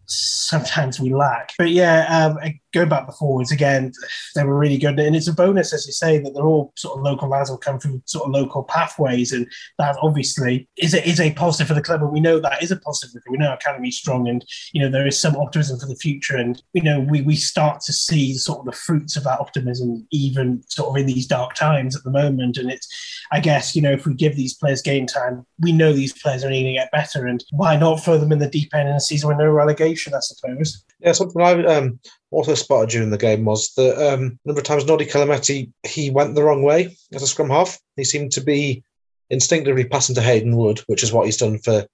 sometimes 0.07 1.01
we 1.01 1.13
lack. 1.15 1.53
But 1.59 1.71
yeah, 1.71 2.07
um, 2.09 2.39
going 2.79 2.89
back 2.89 3.13
forwards 3.15 3.53
again, 3.53 3.93
they 4.35 4.45
were 4.45 4.59
really 4.59 4.79
good, 4.79 4.99
and 4.99 5.17
it's 5.17 5.29
a 5.29 5.33
bonus, 5.33 5.73
as 5.73 5.87
you 5.87 5.93
say, 5.93 6.19
that 6.19 6.33
they're 6.35 6.47
all 6.47 6.73
sort 6.77 6.99
of 6.99 7.05
local 7.05 7.29
lads 7.29 7.51
will 7.51 7.59
come 7.59 7.79
through 7.79 8.03
sort 8.07 8.27
of 8.27 8.33
local 8.33 8.63
pathways, 8.63 9.33
and 9.33 9.47
that 9.79 9.97
obviously 10.03 10.69
is 10.77 10.95
a, 10.95 11.07
is 11.09 11.21
a 11.21 11.33
positive 11.33 11.69
for 11.69 11.75
the 11.75 11.83
club, 11.83 12.03
and 12.03 12.13
we 12.13 12.21
know 12.21 12.39
that 12.39 12.63
is 12.63 12.71
a 12.71 12.77
positive. 12.77 13.23
We 13.29 13.39
know 13.39 13.53
academy 13.53 13.91
strong, 13.91 14.29
and 14.29 14.45
you 14.73 14.83
know 14.83 14.91
there 14.91 15.07
is 15.07 15.19
some 15.19 15.37
optimism 15.37 15.79
for 15.79 15.87
the 15.87 15.97
future, 15.97 16.37
and 16.37 16.61
you 16.73 16.83
know 16.83 17.01
we 17.01 17.23
we 17.23 17.37
start 17.37 17.81
to 17.83 17.93
see 17.93 18.35
sort 18.35 18.61
of 18.61 18.67
the 18.67 18.73
fruits 18.73 19.17
of 19.17 19.25
that 19.25 19.41
optimism, 19.41 20.07
even 20.11 20.63
sort 20.69 20.91
of 20.91 20.97
in 20.97 21.07
these 21.07 21.27
dark 21.27 21.55
times 21.55 21.97
at 21.97 22.05
the 22.05 22.11
moment. 22.11 22.57
And 22.57 22.71
it's, 22.71 22.89
I 23.33 23.41
guess, 23.41 23.75
you 23.75 23.83
know, 23.83 23.93
if 23.93 24.07
we 24.07 24.15
give 24.15 24.37
these 24.37 24.55
players 24.55 24.83
game 24.83 25.07
time, 25.07 25.47
we 25.61 25.73
know 25.73 25.93
these 25.93 26.19
players 26.19 26.45
are 26.45 26.49
going 26.49 26.65
to 26.65 26.73
get 26.73 26.93
better, 26.93 27.27
and 27.27 27.45
why 27.51 27.77
not 27.77 28.03
throw 28.03 28.19
them 28.19 28.33
in 28.33 28.39
the 28.39 28.49
deep 28.49 28.75
end 28.75 28.89
in 28.89 28.95
a 28.95 29.01
season 29.01 29.29
with 29.29 29.39
no 29.39 29.49
relegation? 29.49 30.15
I 30.15 30.21
suppose. 30.21 30.85
Yeah, 31.01 31.13
something 31.13 31.41
I 31.41 31.65
um, 31.65 32.01
also 32.31 32.55
spotted 32.55 32.91
during 32.91 33.11
the 33.11 33.19
game 33.19 33.45
was 33.45 33.73
that 33.75 34.13
um, 34.13 34.39
a 34.45 34.49
number 34.49 34.61
of 34.61 34.67
times 34.67 34.85
Noddy 34.85 35.07
Kolomeitty, 35.07 35.71
he 35.87 36.11
went 36.11 36.35
the 36.35 36.43
wrong 36.43 36.63
way 36.63 36.97
as 37.15 37.23
a 37.23 37.27
scrum 37.27 37.51
half. 37.51 37.79
He 37.97 38.05
seemed 38.05 38.33
to 38.33 38.41
be 38.41 38.83
instinctively 39.31 39.85
passing 39.85 40.15
to 40.17 40.23
Hayden 40.23 40.57
Wood, 40.57 40.81
which 40.87 41.03
is 41.03 41.13
what 41.13 41.27
he's 41.27 41.37
done 41.37 41.59
for 41.59 41.87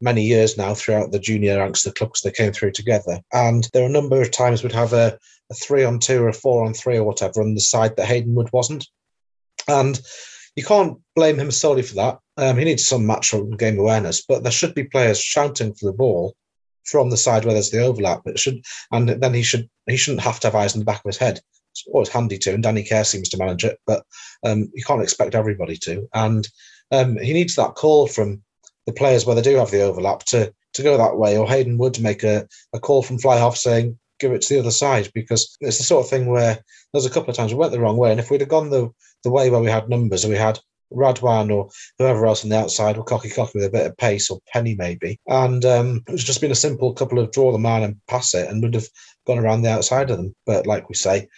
many 0.00 0.22
years 0.22 0.56
now 0.56 0.74
throughout 0.74 1.10
the 1.10 1.18
junior 1.18 1.58
ranks 1.58 1.82
the 1.82 1.92
clubs 1.92 2.20
they 2.20 2.30
came 2.30 2.52
through 2.52 2.72
together. 2.72 3.20
And 3.32 3.68
there 3.72 3.82
are 3.82 3.86
a 3.88 3.90
number 3.90 4.20
of 4.20 4.30
times 4.30 4.62
we'd 4.62 4.72
have 4.72 4.92
a, 4.92 5.18
a 5.50 5.54
three 5.54 5.84
on 5.84 5.98
two 5.98 6.22
or 6.22 6.28
a 6.28 6.32
four 6.32 6.64
on 6.64 6.74
three 6.74 6.96
or 6.96 7.04
whatever 7.04 7.42
on 7.42 7.54
the 7.54 7.60
side 7.60 7.96
that 7.96 8.06
Hayden 8.06 8.34
Wood 8.34 8.50
wasn't. 8.52 8.86
And 9.68 10.00
you 10.54 10.64
can't 10.64 10.98
blame 11.14 11.38
him 11.38 11.50
solely 11.50 11.82
for 11.82 11.94
that. 11.96 12.18
Um, 12.36 12.56
he 12.56 12.64
needs 12.64 12.86
some 12.86 13.06
match 13.06 13.34
game 13.58 13.78
awareness, 13.78 14.24
but 14.26 14.42
there 14.42 14.52
should 14.52 14.74
be 14.74 14.84
players 14.84 15.20
shouting 15.20 15.74
for 15.74 15.86
the 15.86 15.96
ball 15.96 16.34
from 16.86 17.10
the 17.10 17.16
side 17.16 17.44
where 17.44 17.54
there's 17.54 17.70
the 17.70 17.82
overlap. 17.82 18.22
It 18.26 18.38
should, 18.38 18.64
and 18.92 19.08
then 19.08 19.34
he 19.34 19.42
should 19.42 19.68
he 19.86 19.96
shouldn't 19.96 20.22
have 20.22 20.40
to 20.40 20.46
have 20.48 20.54
eyes 20.54 20.74
in 20.74 20.80
the 20.80 20.84
back 20.84 21.04
of 21.04 21.08
his 21.08 21.16
head. 21.16 21.40
It's 21.72 21.84
always 21.92 22.08
handy 22.08 22.38
to, 22.38 22.54
and 22.54 22.62
Danny 22.62 22.82
Care 22.82 23.04
seems 23.04 23.28
to 23.30 23.36
manage 23.36 23.64
it, 23.64 23.78
but 23.86 24.04
um, 24.44 24.70
you 24.74 24.82
can't 24.84 25.02
expect 25.02 25.34
everybody 25.34 25.76
to. 25.78 26.08
And 26.14 26.48
um, 26.90 27.18
he 27.18 27.32
needs 27.32 27.56
that 27.56 27.74
call 27.74 28.06
from 28.06 28.42
the 28.86 28.92
players 28.92 29.26
where 29.26 29.36
they 29.36 29.42
do 29.42 29.56
have 29.56 29.70
the 29.70 29.82
overlap 29.82 30.20
to 30.24 30.52
to 30.74 30.82
go 30.82 30.96
that 30.96 31.16
way, 31.16 31.36
or 31.36 31.48
Hayden 31.48 31.78
Wood 31.78 32.00
make 32.00 32.22
a, 32.22 32.46
a 32.72 32.80
call 32.80 33.02
from 33.02 33.18
fly 33.18 33.36
half 33.36 33.56
saying 33.56 33.98
give 34.18 34.32
it 34.32 34.40
to 34.42 34.54
the 34.54 34.60
other 34.60 34.70
side 34.70 35.10
because 35.14 35.56
it's 35.60 35.78
the 35.78 35.84
sort 35.84 36.04
of 36.04 36.10
thing 36.10 36.26
where 36.26 36.58
there's 36.92 37.04
a 37.04 37.10
couple 37.10 37.28
of 37.28 37.36
times 37.36 37.52
we 37.52 37.58
went 37.58 37.72
the 37.72 37.80
wrong 37.80 37.96
way, 37.96 38.10
and 38.10 38.20
if 38.20 38.30
we'd 38.30 38.40
have 38.40 38.48
gone 38.48 38.70
the 38.70 38.90
the 39.24 39.30
way 39.30 39.50
where 39.50 39.60
we 39.60 39.70
had 39.70 39.88
numbers 39.88 40.24
and 40.24 40.32
we 40.32 40.38
had 40.38 40.58
Radwan 40.92 41.52
or 41.52 41.68
whoever 41.98 42.26
else 42.26 42.44
on 42.44 42.50
the 42.50 42.58
outside 42.58 42.96
were 42.96 43.04
cocky 43.04 43.30
cocky 43.30 43.52
with 43.54 43.64
a 43.64 43.70
bit 43.70 43.86
of 43.86 43.96
pace 43.96 44.30
or 44.30 44.40
Penny 44.52 44.74
maybe. 44.76 45.20
And 45.26 45.64
um, 45.64 46.02
it 46.08 46.12
was 46.12 46.24
just 46.24 46.40
been 46.40 46.50
a 46.50 46.56
simple 46.56 46.92
couple 46.94 47.18
of 47.18 47.32
draw 47.32 47.52
the 47.52 47.58
man 47.58 47.82
and 47.82 48.00
pass 48.08 48.34
it 48.34 48.48
and 48.48 48.62
would 48.62 48.74
have 48.74 48.88
gone 49.26 49.38
around 49.38 49.62
the 49.62 49.70
outside 49.70 50.10
of 50.10 50.16
them. 50.16 50.34
But 50.44 50.66
like 50.66 50.88
we 50.88 50.94
say, 50.94 51.28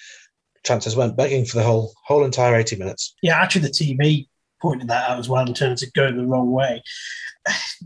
chances 0.65 0.97
went 0.97 1.17
begging 1.17 1.45
for 1.45 1.57
the 1.57 1.65
whole 1.65 1.93
whole 2.05 2.25
entire 2.25 2.55
80 2.55 2.77
minutes. 2.77 3.15
Yeah, 3.23 3.41
actually 3.41 3.63
the 3.63 3.69
TV 3.69 4.29
pointed 4.61 4.89
that 4.89 5.11
out 5.11 5.19
as 5.19 5.29
well 5.29 5.47
in 5.47 5.55
terms 5.55 5.83
of 5.83 5.93
going 5.93 6.17
the 6.17 6.27
wrong 6.27 6.51
way 6.51 6.83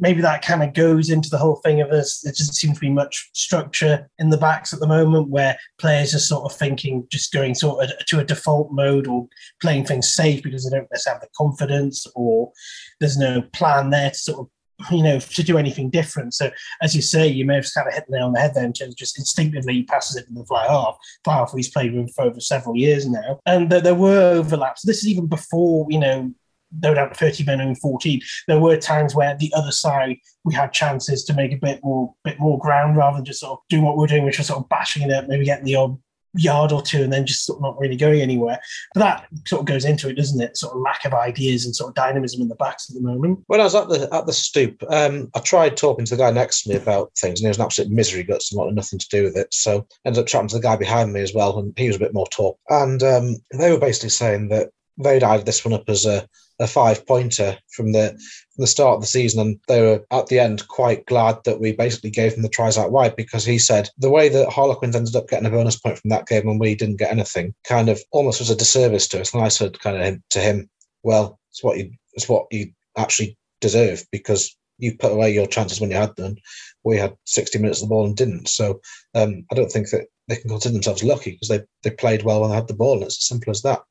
maybe 0.00 0.20
that 0.20 0.44
kind 0.44 0.62
of 0.62 0.72
goes 0.72 1.10
into 1.10 1.30
the 1.30 1.38
whole 1.38 1.56
thing 1.56 1.80
of 1.80 1.90
us. 1.90 2.20
There 2.20 2.32
doesn't 2.32 2.54
seem 2.54 2.74
to 2.74 2.80
be 2.80 2.90
much 2.90 3.30
structure 3.34 4.08
in 4.18 4.30
the 4.30 4.38
backs 4.38 4.72
at 4.72 4.80
the 4.80 4.86
moment 4.86 5.28
where 5.28 5.56
players 5.78 6.14
are 6.14 6.18
sort 6.20 6.50
of 6.50 6.56
thinking 6.56 7.06
just 7.10 7.32
going 7.32 7.54
sort 7.54 7.84
of 7.84 8.06
to 8.06 8.20
a 8.20 8.24
default 8.24 8.72
mode 8.72 9.06
or 9.06 9.28
playing 9.60 9.84
things 9.84 10.14
safe 10.14 10.42
because 10.42 10.64
they 10.64 10.76
don't 10.76 10.90
necessarily 10.90 11.20
have 11.20 11.22
the 11.22 11.28
confidence 11.36 12.06
or 12.14 12.52
there's 13.00 13.18
no 13.18 13.42
plan 13.52 13.90
there 13.90 14.10
to 14.10 14.16
sort 14.16 14.40
of 14.40 14.48
you 14.90 15.02
know, 15.02 15.20
to 15.20 15.44
do 15.44 15.58
anything 15.58 15.90
different. 15.90 16.34
So, 16.34 16.50
as 16.80 16.96
you 16.96 17.02
say, 17.02 17.28
you 17.28 17.44
may 17.44 17.54
have 17.54 17.66
kind 17.72 17.86
of 17.86 17.94
hit 17.94 18.04
the 18.08 18.16
nail 18.16 18.26
on 18.26 18.32
the 18.32 18.40
head 18.40 18.52
there 18.54 18.64
in 18.64 18.72
terms 18.72 18.94
of 18.94 18.98
just 18.98 19.16
instinctively 19.16 19.74
he 19.74 19.84
passes 19.84 20.16
it 20.16 20.26
to 20.26 20.32
the 20.32 20.44
fly 20.44 20.66
half. 20.66 20.96
Fly 21.22 21.34
half 21.34 21.52
he's 21.52 21.70
played 21.70 21.94
with 21.94 22.12
for 22.14 22.24
over 22.24 22.40
several 22.40 22.74
years 22.74 23.08
now. 23.08 23.38
And 23.46 23.70
there 23.70 23.94
were 23.94 24.32
overlaps. 24.32 24.82
This 24.82 24.98
is 24.98 25.08
even 25.08 25.28
before, 25.28 25.86
you 25.88 26.00
know, 26.00 26.34
no 26.80 26.94
doubt 26.94 27.16
30 27.16 27.44
men 27.44 27.60
and 27.60 27.78
14, 27.78 28.20
there 28.48 28.60
were 28.60 28.76
times 28.76 29.14
where 29.14 29.36
the 29.36 29.52
other 29.54 29.72
side 29.72 30.16
we 30.44 30.54
had 30.54 30.72
chances 30.72 31.24
to 31.24 31.34
make 31.34 31.52
a 31.52 31.56
bit 31.56 31.80
more 31.82 32.14
bit 32.24 32.38
more 32.38 32.58
ground 32.58 32.96
rather 32.96 33.16
than 33.16 33.24
just 33.24 33.40
sort 33.40 33.52
of 33.52 33.58
doing 33.68 33.84
what 33.84 33.96
we 33.96 34.04
are 34.04 34.08
doing, 34.08 34.24
which 34.24 34.38
was 34.38 34.46
sort 34.46 34.60
of 34.60 34.68
bashing 34.68 35.02
it 35.02 35.12
up, 35.12 35.28
maybe 35.28 35.44
getting 35.44 35.64
the 35.64 35.76
odd 35.76 35.98
yard 36.34 36.72
or 36.72 36.82
two 36.82 37.02
and 37.02 37.12
then 37.12 37.26
just 37.26 37.44
sort 37.44 37.58
of 37.58 37.62
not 37.62 37.78
really 37.78 37.96
going 37.96 38.20
anywhere. 38.20 38.58
But 38.94 39.00
that 39.00 39.26
sort 39.46 39.60
of 39.60 39.66
goes 39.66 39.84
into 39.84 40.08
it, 40.08 40.14
doesn't 40.14 40.40
it? 40.40 40.56
Sort 40.56 40.74
of 40.74 40.80
lack 40.80 41.04
of 41.04 41.14
ideas 41.14 41.64
and 41.64 41.74
sort 41.74 41.90
of 41.90 41.94
dynamism 41.94 42.40
in 42.40 42.48
the 42.48 42.54
backs 42.56 42.88
at 42.90 42.94
the 42.94 43.02
moment. 43.02 43.40
When 43.46 43.60
I 43.60 43.64
was 43.64 43.74
at 43.74 43.88
the 43.88 44.08
at 44.12 44.26
the 44.26 44.32
stoop, 44.32 44.82
um, 44.88 45.30
I 45.34 45.40
tried 45.40 45.76
talking 45.76 46.04
to 46.04 46.16
the 46.16 46.22
guy 46.22 46.30
next 46.30 46.62
to 46.62 46.70
me 46.70 46.76
about 46.76 47.12
things, 47.16 47.40
and 47.40 47.46
he 47.46 47.48
was 47.48 47.58
an 47.58 47.64
absolute 47.64 47.90
misery 47.90 48.22
guts 48.22 48.50
and 48.50 48.58
wanted 48.58 48.74
nothing 48.74 48.98
to 48.98 49.08
do 49.08 49.24
with 49.24 49.36
it. 49.36 49.52
So 49.52 49.86
ended 50.04 50.20
up 50.20 50.26
chatting 50.26 50.48
to 50.48 50.56
the 50.56 50.62
guy 50.62 50.76
behind 50.76 51.12
me 51.12 51.20
as 51.20 51.34
well, 51.34 51.58
and 51.58 51.72
he 51.76 51.86
was 51.86 51.96
a 51.96 52.00
bit 52.00 52.14
more 52.14 52.26
talk. 52.28 52.58
And 52.68 53.02
um, 53.02 53.36
they 53.52 53.70
were 53.70 53.78
basically 53.78 54.10
saying 54.10 54.48
that 54.48 54.70
they'd 54.98 55.22
eyed 55.22 55.46
this 55.46 55.64
one 55.64 55.74
up 55.74 55.88
as 55.88 56.06
a 56.06 56.26
a 56.58 56.66
five 56.66 57.04
pointer 57.06 57.58
from 57.72 57.92
the 57.92 58.10
from 58.10 58.62
the 58.62 58.66
start 58.66 58.96
of 58.96 59.00
the 59.00 59.06
season, 59.06 59.40
and 59.40 59.60
they 59.68 59.82
were 59.82 60.04
at 60.10 60.28
the 60.28 60.38
end 60.38 60.66
quite 60.68 61.06
glad 61.06 61.38
that 61.44 61.60
we 61.60 61.72
basically 61.72 62.10
gave 62.10 62.32
them 62.32 62.42
the 62.42 62.48
tries 62.48 62.78
out 62.78 62.92
wide 62.92 63.16
because 63.16 63.44
he 63.44 63.58
said 63.58 63.88
the 63.98 64.10
way 64.10 64.28
that 64.28 64.50
Harlequins 64.50 64.94
ended 64.94 65.16
up 65.16 65.28
getting 65.28 65.46
a 65.46 65.50
bonus 65.50 65.78
point 65.78 65.98
from 65.98 66.10
that 66.10 66.26
game 66.26 66.48
and 66.48 66.60
we 66.60 66.74
didn't 66.74 66.98
get 66.98 67.10
anything 67.10 67.54
kind 67.64 67.88
of 67.88 68.00
almost 68.12 68.40
was 68.40 68.50
a 68.50 68.56
disservice 68.56 69.08
to 69.08 69.20
us. 69.20 69.34
And 69.34 69.42
I 69.42 69.48
said 69.48 69.80
kind 69.80 70.00
of 70.00 70.28
to 70.30 70.38
him, 70.38 70.70
well, 71.02 71.38
it's 71.50 71.62
what 71.62 71.78
you 71.78 71.92
it's 72.14 72.28
what 72.28 72.46
you 72.50 72.72
actually 72.96 73.36
deserve 73.60 74.04
because 74.12 74.56
you 74.78 74.96
put 74.96 75.12
away 75.12 75.32
your 75.32 75.46
chances 75.46 75.80
when 75.80 75.90
you 75.90 75.96
had 75.96 76.14
them. 76.16 76.36
We 76.84 76.96
had 76.96 77.16
60 77.24 77.58
minutes 77.58 77.82
of 77.82 77.88
the 77.88 77.94
ball 77.94 78.06
and 78.06 78.16
didn't. 78.16 78.48
So 78.48 78.80
um, 79.14 79.44
I 79.50 79.54
don't 79.54 79.70
think 79.70 79.90
that 79.90 80.06
they 80.28 80.36
can 80.36 80.50
consider 80.50 80.72
themselves 80.72 81.04
lucky 81.04 81.32
because 81.32 81.48
they, 81.48 81.60
they 81.82 81.94
played 81.94 82.24
well 82.24 82.40
when 82.40 82.50
they 82.50 82.56
had 82.56 82.68
the 82.68 82.74
ball. 82.74 82.94
And 82.94 83.04
it's 83.04 83.18
as 83.18 83.26
simple 83.26 83.50
as 83.50 83.62
that. 83.62 83.82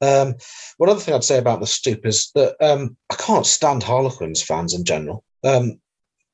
Um, 0.00 0.34
one 0.78 0.90
other 0.90 1.00
thing 1.00 1.14
I'd 1.14 1.24
say 1.24 1.38
about 1.38 1.60
the 1.60 1.66
stoop 1.66 2.04
is 2.04 2.30
that 2.34 2.56
um, 2.60 2.96
I 3.10 3.14
can't 3.14 3.46
stand 3.46 3.82
Harlequins 3.82 4.42
fans 4.42 4.74
in 4.74 4.84
general. 4.84 5.24
Um, 5.42 5.80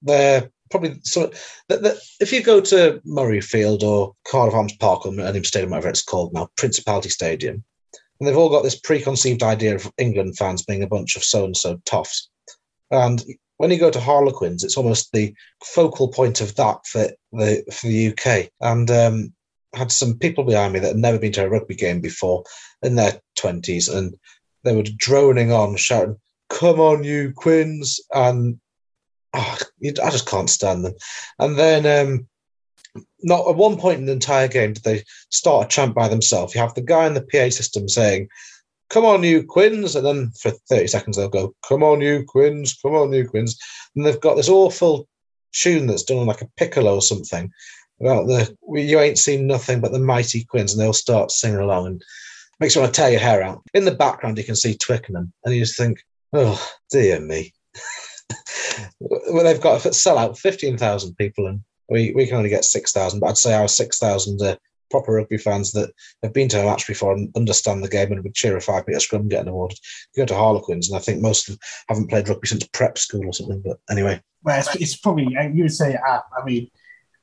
they're 0.03 0.51
probably 0.71 1.01
so 1.03 1.31
that, 1.69 1.83
that 1.83 1.97
if 2.21 2.33
you 2.33 2.43
go 2.43 2.61
to 2.61 3.01
Murrayfield 3.07 3.83
or 3.83 4.15
Cardiff 4.27 4.55
Arms 4.55 4.77
Park 4.77 5.05
or 5.05 5.13
Millennium 5.13 5.45
Stadium, 5.45 5.71
whatever 5.71 5.89
it's 5.89 6.03
called 6.03 6.33
now, 6.33 6.49
Principality 6.57 7.11
Stadium, 7.11 7.63
and 8.19 8.29
they've 8.29 8.37
all 8.37 8.51
got 8.51 8.63
this 8.63 8.79
preconceived 8.79 9.43
idea 9.43 9.75
of 9.75 9.91
England 9.99 10.37
fans 10.37 10.63
being 10.63 10.83
a 10.83 10.89
bunch 10.89 11.17
of 11.17 11.25
so 11.25 11.45
and 11.45 11.57
so 11.57 11.77
toffs. 11.85 12.29
And 12.91 13.23
when 13.57 13.71
you 13.71 13.79
go 13.79 13.91
to 13.91 14.01
Harlequins, 14.01 14.65
it's 14.65 14.77
almost 14.77 15.13
the 15.13 15.35
focal 15.65 16.09
point 16.09 16.41
of 16.41 16.55
that 16.57 16.87
for 16.87 17.09
the 17.33 17.65
for 17.73 17.87
the 17.87 18.09
UK. 18.09 18.51
And 18.61 18.91
um, 18.91 19.35
had 19.75 19.93
some 19.93 20.19
people 20.19 20.45
behind 20.45 20.73
me 20.73 20.81
that 20.81 20.89
had 20.89 20.97
never 20.97 21.19
been 21.19 21.33
to 21.33 21.45
a 21.45 21.49
rugby 21.49 21.75
game 21.75 22.01
before 22.01 22.45
in 22.83 22.97
their 22.97 23.21
20s 23.39 23.95
and 23.95 24.15
they 24.65 24.75
were 24.75 24.83
droning 24.97 25.53
on 25.53 25.77
shouting 25.77 26.17
come 26.49 26.81
on 26.81 27.05
you 27.05 27.33
quins 27.35 28.01
and 28.13 28.59
oh, 29.35 29.59
i 29.85 30.11
just 30.11 30.29
can't 30.29 30.51
stand 30.51 30.85
them. 30.85 30.95
And 31.39 31.57
then 31.57 31.87
um, 31.87 32.29
not 33.23 33.49
at 33.49 33.57
one 33.57 33.79
point 33.79 34.01
in 34.01 34.07
the 34.07 34.13
entire 34.13 34.49
game 34.49 34.73
did 34.73 34.83
they 34.83 35.05
start 35.31 35.67
a 35.67 35.69
chant 35.69 35.95
by 35.95 36.09
themselves. 36.09 36.55
You 36.55 36.61
have 36.61 36.75
the 36.75 36.83
guy 36.83 37.07
in 37.07 37.15
the 37.15 37.23
pa 37.23 37.51
system 37.51 37.89
saying 37.89 38.29
come 38.91 39.05
on 39.05 39.23
you 39.23 39.45
quins 39.45 39.95
and 39.95 40.05
then 40.05 40.33
for 40.33 40.51
30 40.51 40.89
seconds 40.89 41.17
they'll 41.17 41.29
go 41.29 41.55
come 41.67 41.83
on 41.83 42.01
you 42.01 42.25
quins 42.27 42.77
come 42.83 42.95
on 42.95 43.13
you 43.13 43.27
quins 43.27 43.57
and 43.95 44.05
they've 44.05 44.21
got 44.21 44.35
this 44.35 44.49
awful 44.49 45.09
tune 45.53 45.87
that's 45.87 46.03
done 46.03 46.19
on 46.19 46.27
like 46.27 46.43
a 46.43 46.51
piccolo 46.57 46.97
or 46.97 47.03
something 47.03 47.53
about 48.01 48.27
the 48.27 48.57
you 48.73 48.99
ain't 49.01 49.19
seen 49.19 49.47
nothing 49.47 49.81
but 49.81 49.93
the 49.93 49.99
mighty 49.99 50.45
Quins, 50.45 50.73
and 50.73 50.81
they'll 50.81 50.93
start 50.93 51.31
singing 51.31 51.61
along 51.61 51.87
and 51.87 52.03
makes 52.59 52.75
you 52.75 52.81
want 52.81 52.95
to 52.95 53.01
tear 53.01 53.11
your 53.11 53.21
hair 53.21 53.43
out. 53.43 53.63
In 53.75 53.85
the 53.85 53.95
background, 53.95 54.39
you 54.39 54.45
can 54.45 54.57
see 54.57 54.77
Twickenham, 54.77 55.33
and 55.45 55.55
you 55.55 55.63
just 55.63 55.77
think, 55.77 56.03
oh 56.33 56.63
dear 56.91 57.21
me. 57.21 57.53
well, 59.01 59.45
they've 59.45 59.61
got 59.61 59.81
to 59.81 59.93
sell 59.93 60.19
out 60.19 60.39
fifteen 60.39 60.77
thousand 60.77 61.15
people, 61.17 61.47
and 61.47 61.61
we, 61.89 62.13
we 62.15 62.27
can 62.27 62.37
only 62.37 62.51
get 62.51 62.65
six 62.65 62.93
thousand. 62.93 63.21
But 63.21 63.31
I'd 63.31 63.39
say 63.39 63.55
our 63.55 63.69
six 63.69 63.99
thousand 63.99 64.41
uh, 64.43 64.57
proper 64.91 65.13
rugby 65.13 65.39
fans 65.39 65.73
that 65.73 65.91
have 66.23 66.33
been 66.33 66.49
to 66.49 66.61
a 66.61 66.65
match 66.65 66.87
before 66.87 67.13
and 67.13 67.35
understand 67.37 67.83
the 67.83 67.89
game 67.89 68.13
and 68.13 68.23
would 68.23 68.35
cheer 68.35 68.57
a 68.57 68.61
five 68.61 68.87
metre 68.87 69.01
scrum 69.01 69.29
getting 69.29 69.49
awarded. 69.49 69.79
You 70.15 70.23
go 70.23 70.27
to 70.27 70.35
Harlequins, 70.35 70.89
and 70.89 70.97
I 70.97 71.01
think 71.01 71.21
most 71.21 71.49
of 71.49 71.55
them 71.55 71.61
haven't 71.89 72.11
played 72.11 72.29
rugby 72.29 72.49
since 72.49 72.67
prep 72.69 72.99
school 72.99 73.27
or 73.27 73.33
something. 73.33 73.63
But 73.65 73.79
anyway, 73.91 74.21
well, 74.43 74.59
it's, 74.59 74.75
it's 74.77 74.97
probably 74.97 75.29
you 75.53 75.63
would 75.63 75.73
say. 75.73 75.97
Uh, 75.97 76.21
I 76.37 76.45
mean, 76.45 76.71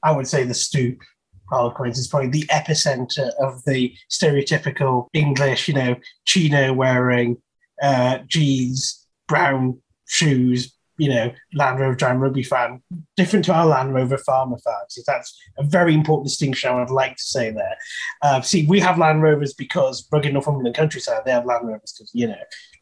I 0.03 0.11
would 0.11 0.27
say 0.27 0.43
the 0.43 0.53
stoop 0.53 0.99
Harlequins 1.49 1.97
is 1.97 2.07
probably 2.07 2.29
the 2.29 2.45
epicenter 2.47 3.31
of 3.39 3.63
the 3.65 3.93
stereotypical 4.11 5.07
English, 5.13 5.67
you 5.67 5.73
know, 5.73 5.95
chino 6.25 6.73
wearing, 6.73 7.37
uh, 7.81 8.19
jeans, 8.27 9.07
brown 9.27 9.81
shoes, 10.07 10.76
you 10.97 11.09
know, 11.09 11.31
Land 11.53 11.79
Rover 11.79 11.95
Giant 11.95 12.19
Rugby 12.19 12.43
fan, 12.43 12.81
different 13.15 13.45
to 13.45 13.53
our 13.53 13.65
Land 13.65 13.93
Rover 13.93 14.17
Farmer 14.17 14.57
fans. 14.57 14.97
That's 15.05 15.37
a 15.57 15.63
very 15.63 15.93
important 15.93 16.27
distinction 16.27 16.71
I 16.71 16.79
would 16.79 16.89
like 16.89 17.15
to 17.15 17.23
say 17.23 17.51
there. 17.51 17.77
Uh, 18.21 18.41
see, 18.41 18.65
we 18.67 18.79
have 18.79 18.97
Land 18.97 19.21
Rovers 19.21 19.53
because 19.53 20.07
rugged 20.11 20.33
Northumberland 20.33 20.75
countryside, 20.75 21.21
they 21.25 21.31
have 21.31 21.45
Land 21.45 21.67
Rovers 21.67 21.93
because, 21.97 22.11
you 22.13 22.27
know, 22.27 22.35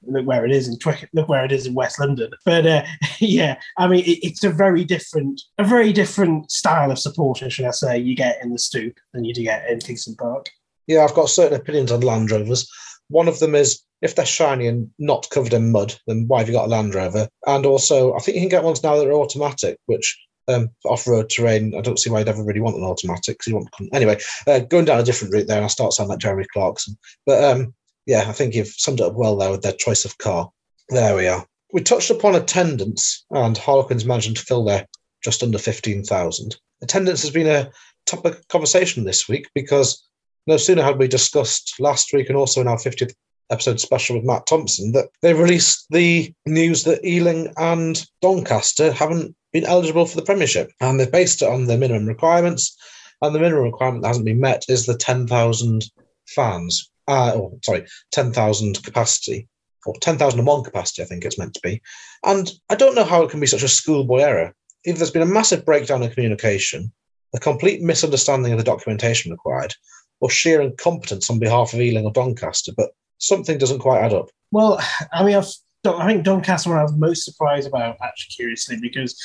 look 0.08 0.26
where 0.26 0.46
it 0.46 0.52
is 0.52 0.68
in 0.68 0.78
Twick, 0.78 1.10
look 1.14 1.28
where 1.28 1.46
it 1.46 1.52
is 1.52 1.66
in 1.66 1.74
West 1.74 2.00
London. 2.00 2.32
But 2.46 2.66
uh, 2.66 2.84
yeah, 3.20 3.60
I 3.78 3.88
mean, 3.88 4.06
it, 4.06 4.20
it's 4.24 4.44
a 4.44 4.50
very 4.50 4.84
different, 4.84 5.42
a 5.58 5.64
very 5.64 5.92
different 5.92 6.52
style 6.52 6.92
of 6.92 7.00
supporter, 7.00 7.50
should 7.50 7.66
I 7.66 7.72
say, 7.72 7.98
you 7.98 8.16
get 8.16 8.42
in 8.42 8.52
the 8.52 8.60
Stoop 8.60 8.98
than 9.14 9.26
you 9.26 9.34
do 9.34 9.44
get 9.44 9.70
in 9.70 9.80
Kingston 9.80 10.16
Park. 10.16 10.50
Yeah, 10.88 11.04
I've 11.04 11.16
got 11.16 11.30
certain 11.30 11.60
opinions 11.60 11.92
on 11.92 12.02
Land 12.02 12.32
Rovers. 12.32 12.70
One 13.10 13.28
of 13.28 13.40
them 13.40 13.56
is 13.56 13.82
if 14.02 14.16
they're 14.16 14.26
shiny 14.26 14.68
and 14.68 14.90
not 15.00 15.30
covered 15.32 15.54
in 15.54 15.72
mud, 15.72 15.96
then 16.08 16.26
why 16.28 16.40
have 16.40 16.48
you 16.48 16.54
got 16.54 16.66
a 16.66 16.70
Land 16.70 16.96
Rover? 16.96 17.28
And 17.48 17.66
also, 17.66 18.14
I 18.14 18.20
think 18.20 18.36
you 18.36 18.42
can 18.42 18.50
get 18.50 18.64
ones 18.64 18.84
now 18.84 18.98
that 18.98 19.08
are 19.08 19.14
automatic, 19.14 19.78
which 19.86 20.18
um, 20.48 20.70
off-road 20.86 21.30
terrain, 21.30 21.74
I 21.76 21.82
don't 21.82 22.00
see 22.00 22.10
why 22.10 22.20
you'd 22.20 22.28
ever 22.28 22.44
really 22.44 22.60
want 22.60 22.76
an 22.76 22.84
automatic. 22.84 23.40
Cause 23.40 23.48
you 23.48 23.56
want 23.56 23.70
anyway. 23.94 24.20
Uh, 24.46 24.60
going 24.60 24.86
down 24.86 25.00
a 25.00 25.04
different 25.04 25.34
route 25.34 25.48
there, 25.48 25.58
and 25.58 25.66
I 25.66 25.70
start 25.70 25.94
sounding 25.94 26.12
like 26.12 26.20
Jeremy 26.20 26.46
Clarkson. 26.54 26.98
But 27.26 27.44
um, 27.44 27.74
yeah, 28.06 28.26
I 28.28 28.32
think 28.32 28.54
you've 28.54 28.68
summed 28.68 29.00
it 29.00 29.06
up 29.06 29.16
well 29.16 29.36
there 29.38 29.52
with 29.52 29.64
their 29.64 29.74
choice 29.74 30.06
of 30.06 30.18
car. 30.18 30.52
There 30.90 31.16
we 31.16 31.28
are. 31.28 31.46
We 31.74 31.82
touched 31.82 32.12
upon 32.12 32.36
attendance, 32.36 33.26
and 33.32 33.58
Harlequins 33.58 34.06
managed 34.06 34.38
to 34.38 34.44
fill 34.44 34.66
their 34.66 34.88
just 35.24 35.42
under 35.42 35.58
fifteen 35.58 36.04
thousand. 36.04 36.58
Attendance 36.82 37.22
has 37.24 37.32
been 37.32 37.48
a 37.48 37.72
topic 38.06 38.36
of 38.36 38.48
conversation 38.50 39.04
this 39.04 39.28
week 39.28 39.50
because 39.56 40.08
no 40.48 40.58
sooner 40.58 40.84
had 40.84 41.00
we 41.00 41.08
discussed 41.08 41.76
last 41.80 42.14
week 42.14 42.30
and 42.30 42.38
also 42.38 42.62
in 42.62 42.68
our 42.68 42.78
50th 42.78 43.14
episode 43.52 43.80
special 43.80 44.16
with 44.16 44.26
Matt 44.26 44.48
Thompson 44.48 44.92
that 44.94 45.10
they 45.22 45.34
released 45.34 45.86
the 45.90 46.34
news 46.46 46.84
that 46.84 47.06
Ealing 47.06 47.54
and 47.58 48.04
Doncaster 48.22 48.92
haven't 48.92 49.36
been 49.54 49.66
eligible 49.66 50.06
for 50.06 50.16
the 50.16 50.26
Premiership. 50.26 50.72
And 50.82 51.00
they've 51.00 51.12
based 51.12 51.42
it 51.42 51.48
on 51.50 51.66
the 51.66 51.78
minimum 51.78 52.08
requirements. 52.08 52.76
And 53.22 53.34
the 53.34 53.40
minimum 53.40 53.64
requirement 53.64 54.02
that 54.02 54.10
hasn't 54.10 54.26
been 54.26 54.40
met 54.40 54.66
is 54.68 54.86
the 54.86 54.98
10,000 54.98 55.86
fans, 56.28 56.92
uh, 57.08 57.32
or 57.36 57.54
sorry, 57.64 57.86
10,000 58.12 58.84
capacity, 58.84 59.48
or 59.86 59.94
10,001 60.02 60.64
capacity, 60.64 61.02
I 61.02 61.06
think 61.06 61.24
it's 61.24 61.38
meant 61.38 61.54
to 61.54 61.62
be. 61.62 61.82
And 62.26 62.52
I 62.70 62.76
don't 62.76 62.96
know 62.96 63.04
how 63.04 63.24
it 63.24 63.32
can 63.32 63.40
be 63.40 63.48
such 63.48 63.64
a 63.64 63.68
schoolboy 63.68 64.20
error. 64.20 64.54
Either 64.86 64.98
there's 64.98 65.12
been 65.12 65.22
a 65.22 65.28
massive 65.28 65.66
breakdown 65.66 66.04
in 66.04 66.12
communication, 66.12 66.92
a 67.34 67.40
complete 67.40 67.82
misunderstanding 67.82 68.52
of 68.52 68.58
the 68.58 68.64
documentation 68.64 69.32
required, 69.32 69.74
or 70.26 70.30
sheer 70.32 70.60
incompetence 70.60 71.30
on 71.30 71.38
behalf 71.38 71.72
of 71.72 71.80
Ealing 71.80 72.04
or 72.04 72.12
Doncaster, 72.12 72.72
but 72.76 72.90
something 73.20 73.60
doesn't 73.60 73.78
quite 73.78 74.02
add 74.02 74.12
up. 74.12 74.30
Well, 74.52 74.82
I 75.14 75.24
mean, 75.24 75.36
I've, 75.36 75.52
I 75.86 76.08
think 76.08 76.24
Doncaster 76.24 76.72
one 76.72 76.80
I 76.80 76.84
was 76.84 76.96
most 76.96 77.26
surprised 77.26 77.68
about, 77.68 77.98
actually, 78.04 78.34
curiously, 78.36 78.78
because 78.82 79.24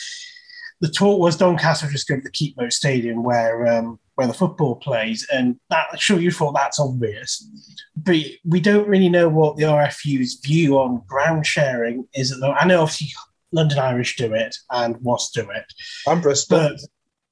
the 0.83 0.91
talk 0.91 1.19
was 1.19 1.39
Doncaster 1.39 1.89
just 1.89 2.07
going 2.07 2.21
to 2.21 2.29
the 2.29 2.31
Keepmoat 2.31 2.75
Stadium 2.75 3.23
where 3.23 3.67
um, 3.67 3.99
where 4.17 4.27
the 4.27 4.35
football 4.35 4.77
plays, 4.77 5.27
and 5.33 5.59
that 5.71 5.99
sure 5.99 6.21
you 6.21 6.31
thought 6.31 6.53
that's 6.53 6.79
obvious, 6.79 7.49
but 7.97 8.17
we 8.45 8.61
don't 8.61 8.89
really 8.89 9.09
know 9.09 9.31
what 9.31 9.57
the 9.57 9.63
RFU's 9.63 10.39
view 10.45 10.79
on 10.79 11.03
ground 11.07 11.47
sharing 11.47 12.07
is. 12.13 12.31
At 12.31 12.41
the, 12.41 12.49
I 12.49 12.67
know 12.67 12.83
obviously 12.83 13.09
London 13.53 13.79
Irish 13.79 14.17
do 14.17 14.35
it 14.35 14.55
and 14.71 14.99
Wasps 15.01 15.33
do 15.33 15.49
it, 15.49 15.65
and 16.07 16.21
Bristol, 16.21 16.59
but, 16.59 16.81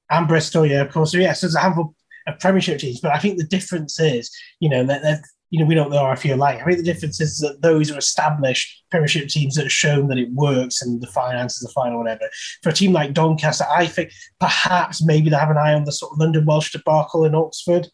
and 0.09 0.27
Bristol, 0.27 0.65
yeah, 0.65 0.81
of 0.81 0.91
course. 0.91 1.11
So 1.11 1.19
yes, 1.19 1.41
there's 1.41 1.53
a 1.53 1.59
handful 1.59 1.93
of 2.29 2.39
Premiership 2.39 2.79
teams, 2.79 3.01
but 3.01 3.11
I 3.11 3.19
think 3.19 3.37
the 3.37 3.43
difference 3.43 3.99
is, 3.99 4.31
you 4.59 4.69
know, 4.69 4.83
that 4.85 5.21
you 5.51 5.59
know, 5.59 5.65
we 5.65 5.73
don't 5.73 5.89
know 5.89 6.03
RFU 6.03 6.37
like. 6.37 6.61
I 6.61 6.65
think 6.65 6.77
the 6.77 6.83
difference 6.83 7.19
is 7.19 7.39
that 7.39 7.61
those 7.61 7.91
are 7.91 7.97
established 7.97 8.83
Premiership 8.91 9.29
teams 9.29 9.55
that 9.55 9.63
have 9.63 9.71
shown 9.71 10.07
that 10.07 10.19
it 10.19 10.31
works 10.31 10.81
and 10.81 11.01
the 11.01 11.07
finances 11.07 11.67
are 11.67 11.71
fine 11.71 11.93
or 11.93 11.97
whatever. 11.97 12.29
For 12.61 12.69
a 12.69 12.73
team 12.73 12.93
like 12.93 13.13
Doncaster, 13.13 13.65
I 13.69 13.87
think 13.87 14.11
perhaps 14.39 15.03
maybe 15.03 15.29
they 15.29 15.35
have 15.35 15.49
an 15.49 15.57
eye 15.57 15.73
on 15.73 15.85
the 15.85 15.91
sort 15.91 16.13
of 16.13 16.19
London 16.19 16.45
Welsh 16.45 16.71
debacle 16.71 17.25
in 17.25 17.33
Oxford, 17.33 17.87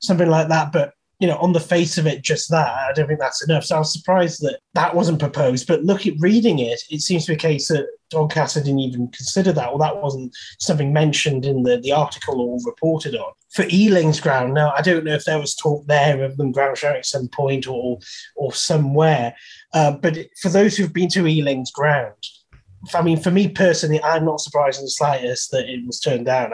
something 0.00 0.28
like 0.28 0.48
that. 0.48 0.72
But 0.72 0.94
you 1.20 1.28
know, 1.28 1.36
on 1.36 1.52
the 1.52 1.60
face 1.60 1.96
of 1.96 2.06
it, 2.06 2.22
just 2.22 2.50
that, 2.50 2.68
I 2.68 2.92
don't 2.92 3.06
think 3.06 3.20
that's 3.20 3.44
enough. 3.44 3.64
So 3.64 3.76
I 3.76 3.78
was 3.78 3.92
surprised 3.92 4.42
that 4.42 4.58
that 4.74 4.94
wasn't 4.94 5.20
proposed. 5.20 5.66
But 5.66 5.84
look 5.84 6.06
at 6.06 6.14
reading 6.18 6.58
it, 6.58 6.82
it 6.90 7.00
seems 7.00 7.24
to 7.24 7.32
be 7.32 7.36
a 7.36 7.38
case 7.38 7.68
that 7.68 7.86
Doncaster 8.10 8.60
didn't 8.60 8.80
even 8.80 9.08
consider 9.08 9.52
that, 9.52 9.70
or 9.70 9.78
that 9.78 10.02
wasn't 10.02 10.34
something 10.58 10.92
mentioned 10.92 11.46
in 11.46 11.62
the, 11.62 11.78
the 11.78 11.92
article 11.92 12.40
or 12.40 12.58
reported 12.64 13.14
on. 13.14 13.32
For 13.52 13.64
Ealing's 13.68 14.20
ground, 14.20 14.54
now 14.54 14.72
I 14.76 14.82
don't 14.82 15.04
know 15.04 15.14
if 15.14 15.24
there 15.24 15.38
was 15.38 15.54
talk 15.54 15.86
there 15.86 16.22
of 16.24 16.36
them 16.36 16.50
ground 16.50 16.76
sharing 16.76 16.98
at 16.98 17.06
some 17.06 17.28
point 17.28 17.68
or 17.68 17.98
or 18.34 18.52
somewhere. 18.52 19.34
Uh, 19.72 19.92
but 19.92 20.18
for 20.42 20.48
those 20.48 20.76
who've 20.76 20.92
been 20.92 21.08
to 21.10 21.26
Ealing's 21.26 21.70
ground, 21.70 22.16
I 22.92 23.02
mean, 23.02 23.18
for 23.18 23.30
me 23.30 23.48
personally, 23.48 24.02
I'm 24.02 24.24
not 24.24 24.40
surprised 24.40 24.80
in 24.80 24.84
the 24.84 24.90
slightest 24.90 25.50
that 25.52 25.68
it 25.68 25.86
was 25.86 26.00
turned 26.00 26.26
down. 26.26 26.52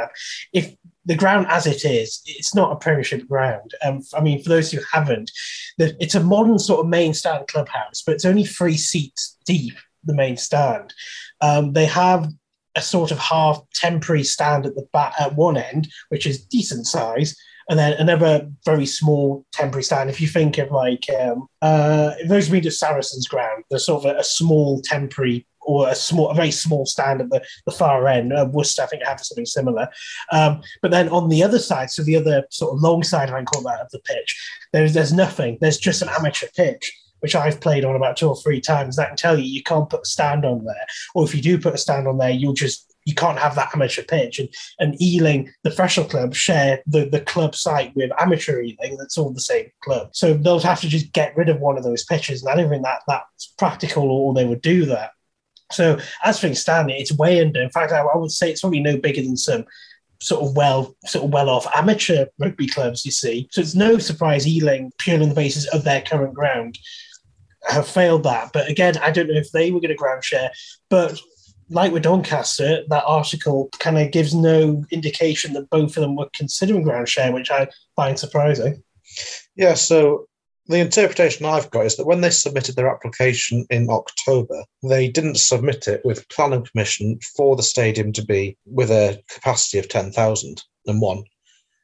If 0.53 0.75
the 1.05 1.17
ground 1.17 1.47
as 1.49 1.67
it 1.67 1.85
is, 1.85 2.21
it's 2.27 2.55
not 2.55 2.73
a 2.73 2.77
Premiership 2.77 3.27
ground. 3.27 3.73
Um, 3.85 4.01
I 4.15 4.21
mean, 4.21 4.43
for 4.43 4.51
those 4.51 4.71
who 4.71 4.81
haven't, 4.93 5.31
the, 5.79 5.97
it's 6.01 6.15
a 6.15 6.23
modern 6.23 6.59
sort 6.59 6.81
of 6.81 6.89
main 6.89 7.15
stand 7.15 7.47
clubhouse, 7.49 8.03
but 8.05 8.15
it's 8.15 8.25
only 8.25 8.45
three 8.45 8.77
seats 8.77 9.37
deep. 9.45 9.75
The 10.05 10.15
main 10.15 10.39
stand. 10.39 10.95
Um, 11.43 11.75
they 11.75 11.85
have 11.87 12.27
a 12.75 12.81
sort 12.81 13.11
of 13.11 13.19
half 13.19 13.61
temporary 13.75 14.25
stand 14.25 14.65
at 14.65 14.75
the 14.75 14.87
back 14.93 15.15
at 15.21 15.37
one 15.37 15.57
end, 15.57 15.89
which 16.09 16.27
is 16.27 16.45
decent 16.45 16.87
size, 16.87 17.37
and 17.69 17.79
then 17.79 17.93
another 17.95 18.51
very 18.65 18.87
small 18.87 19.45
temporary 19.53 19.85
stand. 19.85 20.11
If 20.11 20.21
you 20.21 20.27
think 20.27 20.59
of 20.59 20.71
like 20.71 21.07
um, 21.21 21.47
uh, 21.63 22.13
those 22.27 22.49
to 22.49 22.71
Saracens 22.71 23.29
ground, 23.29 23.65
there's 23.71 23.87
sort 23.87 24.05
of 24.05 24.17
a, 24.17 24.19
a, 24.19 24.25
small 24.25 24.81
temporary 24.83 25.47
or 25.63 25.89
a 25.89 25.95
small, 25.95 26.31
a 26.31 26.35
very 26.35 26.51
small 26.51 26.87
stand 26.87 27.21
at 27.21 27.31
the, 27.31 27.43
the 27.67 27.73
far 27.73 28.07
end. 28.09 28.33
Uh, 28.33 28.49
Worcester, 28.51 28.83
I 28.83 28.87
think, 28.87 29.05
have 29.05 29.21
something 29.21 29.47
similar. 29.47 29.89
Um, 30.33 30.63
but 30.83 30.91
then 30.91 31.09
on 31.09 31.29
the 31.29 31.43
other 31.43 31.59
side, 31.59 31.91
so 31.91 32.03
the 32.03 32.17
other 32.17 32.45
sort 32.51 32.75
of 32.75 32.81
long 32.81 33.03
side, 33.03 33.29
if 33.29 33.35
I 33.35 33.39
can 33.39 33.47
call 33.47 33.63
that, 33.63 33.81
of 33.81 33.91
the 33.91 34.01
pitch, 34.01 34.51
there's 34.73 34.95
there's 34.95 35.13
nothing. 35.13 35.59
There's 35.61 35.79
just 35.79 36.03
an 36.03 36.09
amateur 36.09 36.49
pitch 36.57 36.97
which 37.21 37.35
I've 37.35 37.61
played 37.61 37.85
on 37.85 37.97
about 37.97 38.17
two 38.17 38.29
or 38.29 38.37
three 38.37 38.61
times, 38.61 38.97
that 38.97 39.09
can 39.09 39.17
tell 39.17 39.39
you 39.39 39.45
you 39.45 39.63
can't 39.63 39.89
put 39.89 40.03
a 40.03 40.07
stand 40.07 40.45
on 40.45 40.65
there. 40.65 40.87
Or 41.15 41.25
if 41.25 41.35
you 41.35 41.43
do 41.43 41.59
put 41.59 41.75
a 41.75 41.79
stand 41.79 42.09
on 42.09 42.17
there, 42.17 42.31
you'll 42.31 42.55
just 42.55 42.91
you 43.07 43.15
can't 43.15 43.39
have 43.39 43.55
that 43.55 43.71
amateur 43.75 44.03
pitch. 44.03 44.39
And, 44.39 44.49
and 44.79 45.01
Ealing, 45.01 45.51
the 45.65 45.71
Threshold 45.71 46.11
Club, 46.11 46.35
share 46.35 46.83
the, 46.87 47.07
the 47.07 47.21
club 47.21 47.55
site 47.55 47.95
with 47.97 48.11
amateur 48.19 48.61
Ealing. 48.61 48.97
That's 48.99 49.17
all 49.17 49.33
the 49.33 49.41
same 49.41 49.71
club. 49.83 50.11
So 50.13 50.35
they'll 50.35 50.61
have 50.61 50.81
to 50.83 50.89
just 50.89 51.13
get 51.13 51.37
rid 51.37 51.49
of 51.49 51.61
one 51.61 51.79
of 51.79 51.85
those 51.85 52.05
pitches. 52.05 52.43
And 52.43 52.53
I 52.53 52.57
don't 52.57 52.71
think 52.71 52.85
that 52.85 53.03
that's 53.09 53.55
practical 53.59 54.11
or 54.11 54.35
they 54.35 54.45
would 54.45 54.61
do 54.61 54.85
that. 54.87 55.13
So 55.71 55.99
as 56.25 56.41
things 56.41 56.61
stand, 56.61 56.91
it's 56.91 57.13
way 57.13 57.41
under. 57.41 57.63
In 57.63 57.71
fact, 57.71 57.93
I, 57.93 58.01
I 58.01 58.17
would 58.17 58.33
say 58.33 58.51
it's 58.51 58.61
probably 58.61 58.81
no 58.81 58.97
bigger 58.97 59.23
than 59.23 59.37
some 59.37 59.65
sort 60.23 60.45
of 60.45 60.55
well 60.55 60.95
sort 61.07 61.25
of 61.25 61.33
well 61.33 61.49
off 61.49 61.67
amateur 61.75 62.27
rugby 62.39 62.67
clubs 62.67 63.07
you 63.07 63.11
see 63.11 63.49
so 63.51 63.63
it's 63.63 63.75
no 63.75 63.97
surprise 63.97 64.47
ealing 64.47 64.93
purely 64.99 65.23
on 65.23 65.31
the 65.31 65.35
basis 65.35 65.67
of 65.69 65.83
their 65.83 66.03
current 66.03 66.35
ground 66.35 66.79
have 67.67 67.89
failed 67.89 68.23
that 68.23 68.51
but 68.53 68.69
again 68.69 68.99
i 68.99 69.11
don't 69.11 69.29
know 69.29 69.35
if 69.35 69.51
they 69.53 69.71
were 69.71 69.81
going 69.81 69.89
to 69.89 69.95
ground 69.95 70.23
share 70.23 70.51
but 70.91 71.19
like 71.71 71.93
with 71.93 72.03
Doncaster, 72.03 72.83
that 72.89 73.05
article 73.07 73.71
kind 73.79 73.97
of 73.97 74.11
gives 74.11 74.35
no 74.35 74.85
indication 74.91 75.53
that 75.53 75.71
both 75.71 75.97
of 75.97 76.03
them 76.03 76.17
were 76.17 76.29
considering 76.35 76.83
ground 76.83 77.09
share, 77.09 77.33
which 77.33 77.51
I 77.51 77.69
find 77.95 78.19
surprising. 78.19 78.83
Yeah, 79.57 79.75
so 79.75 80.27
the 80.71 80.79
interpretation 80.79 81.47
I've 81.47 81.71
got 81.71 81.87
is 81.87 81.97
that 81.97 82.07
when 82.07 82.21
they 82.21 82.31
submitted 82.31 82.77
their 82.77 82.89
application 82.89 83.67
in 83.71 83.91
October, 83.91 84.65
they 84.83 85.09
didn't 85.09 85.39
submit 85.39 85.89
it 85.89 86.01
with 86.05 86.29
planning 86.29 86.63
permission 86.65 87.19
for 87.37 87.57
the 87.57 87.63
stadium 87.63 88.13
to 88.13 88.25
be 88.25 88.57
with 88.67 88.91
a 88.91 89.21
capacity 89.29 89.79
of 89.79 89.89
10,001. 89.89 91.25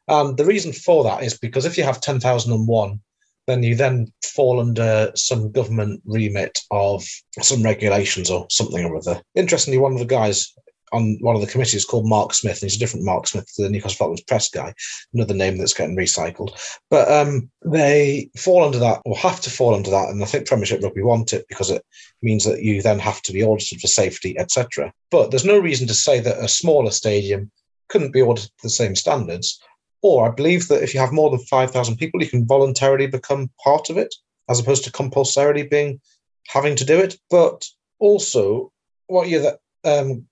And 0.09 0.37
the 0.37 0.45
reason 0.45 0.73
for 0.73 1.03
that 1.03 1.25
is 1.25 1.37
because 1.37 1.65
if 1.65 1.77
you 1.77 1.85
have 1.85 2.01
10,001 2.01 3.01
then 3.47 3.63
you 3.63 3.75
then 3.75 4.13
fall 4.25 4.61
under 4.61 5.13
some 5.15 5.53
government 5.53 6.03
remit 6.05 6.59
of 6.71 7.07
some 7.41 7.63
regulations 7.63 8.31
or 8.31 8.47
something 8.51 8.85
or 8.85 8.97
other. 8.97 9.23
Interestingly, 9.35 9.79
one 9.79 9.93
of 9.93 10.01
the 10.01 10.05
guys 10.05 10.53
on 10.93 11.19
one 11.21 11.35
of 11.35 11.41
the 11.41 11.47
committees 11.47 11.85
called 11.85 12.09
Mark 12.09 12.35
Smith, 12.35 12.63
and 12.63 12.71
he's 12.71 12.77
a 12.77 12.79
different 12.79 13.05
Mark 13.05 13.27
Smith 13.27 13.47
to 13.55 13.63
the 13.63 13.71
Newcastle 13.71 13.97
Falcons 13.97 14.23
press 14.23 14.49
guy, 14.49 14.73
another 15.15 15.35
name 15.35 15.59
that's 15.59 15.75
getting 15.75 15.97
recycled. 15.97 16.51
But 16.91 17.11
um, 17.11 17.51
they 17.65 18.31
fall 18.37 18.65
under 18.65 18.79
that 18.79 19.03
or 19.05 19.17
have 19.17 19.41
to 19.43 19.51
fall 19.51 19.75
under 19.75 19.91
that, 19.91 20.09
and 20.09 20.23
I 20.23 20.27
think 20.27 20.47
Premiership 20.47 20.83
Rugby 20.83 21.03
want 21.03 21.33
it 21.33 21.47
because 21.49 21.71
it 21.71 21.85
means 22.23 22.45
that 22.45 22.63
you 22.63 22.83
then 22.83 22.99
have 22.99 23.23
to 23.23 23.33
be 23.33 23.43
audited 23.43 23.81
for 23.81 23.89
safety, 23.89 24.39
etc. 24.39 24.93
But 25.11 25.31
there's 25.31 25.45
no 25.45 25.59
reason 25.59 25.87
to 25.89 25.95
say 25.95 26.21
that 26.21 26.39
a 26.39 26.49
smaller 26.49 26.91
stadium 26.91 27.51
couldn't 27.89 28.13
be 28.13 28.23
audited 28.23 28.51
to 28.51 28.63
the 28.63 28.71
same 28.71 28.97
standards 28.97 29.61
or 30.03 30.29
I 30.29 30.35
believe 30.35 30.69
that 30.69 30.83
if 30.85 30.95
you 30.95 31.01
have 31.01 31.13
more 31.13 31.31
than 31.31 31.41
5,000 31.41 31.97
people, 31.97 32.23
you 32.23 32.29
can 32.29 32.47
voluntarily 32.47 33.09
become 33.09 33.51
part 33.63 33.91
of 33.91 33.99
it 33.99 34.15
as 34.49 34.61
opposed 34.61 34.85
to 34.85 34.93
compulsorily 34.93 35.65
being 35.65 36.01
having 36.47 36.77
to 36.77 36.85
do 36.85 36.99
it. 36.99 37.17
But 37.29 37.67
also, 37.99 38.73
what 39.09 39.29
you're 39.29 39.59
um, 39.85 40.27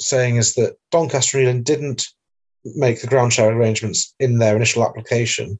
saying 0.00 0.36
is 0.36 0.54
that 0.54 0.76
Doncaster 0.90 1.38
Ealing 1.38 1.62
didn't 1.62 2.06
make 2.76 3.00
the 3.00 3.06
ground 3.06 3.32
share 3.32 3.50
arrangements 3.50 4.14
in 4.18 4.38
their 4.38 4.56
initial 4.56 4.84
application, 4.84 5.58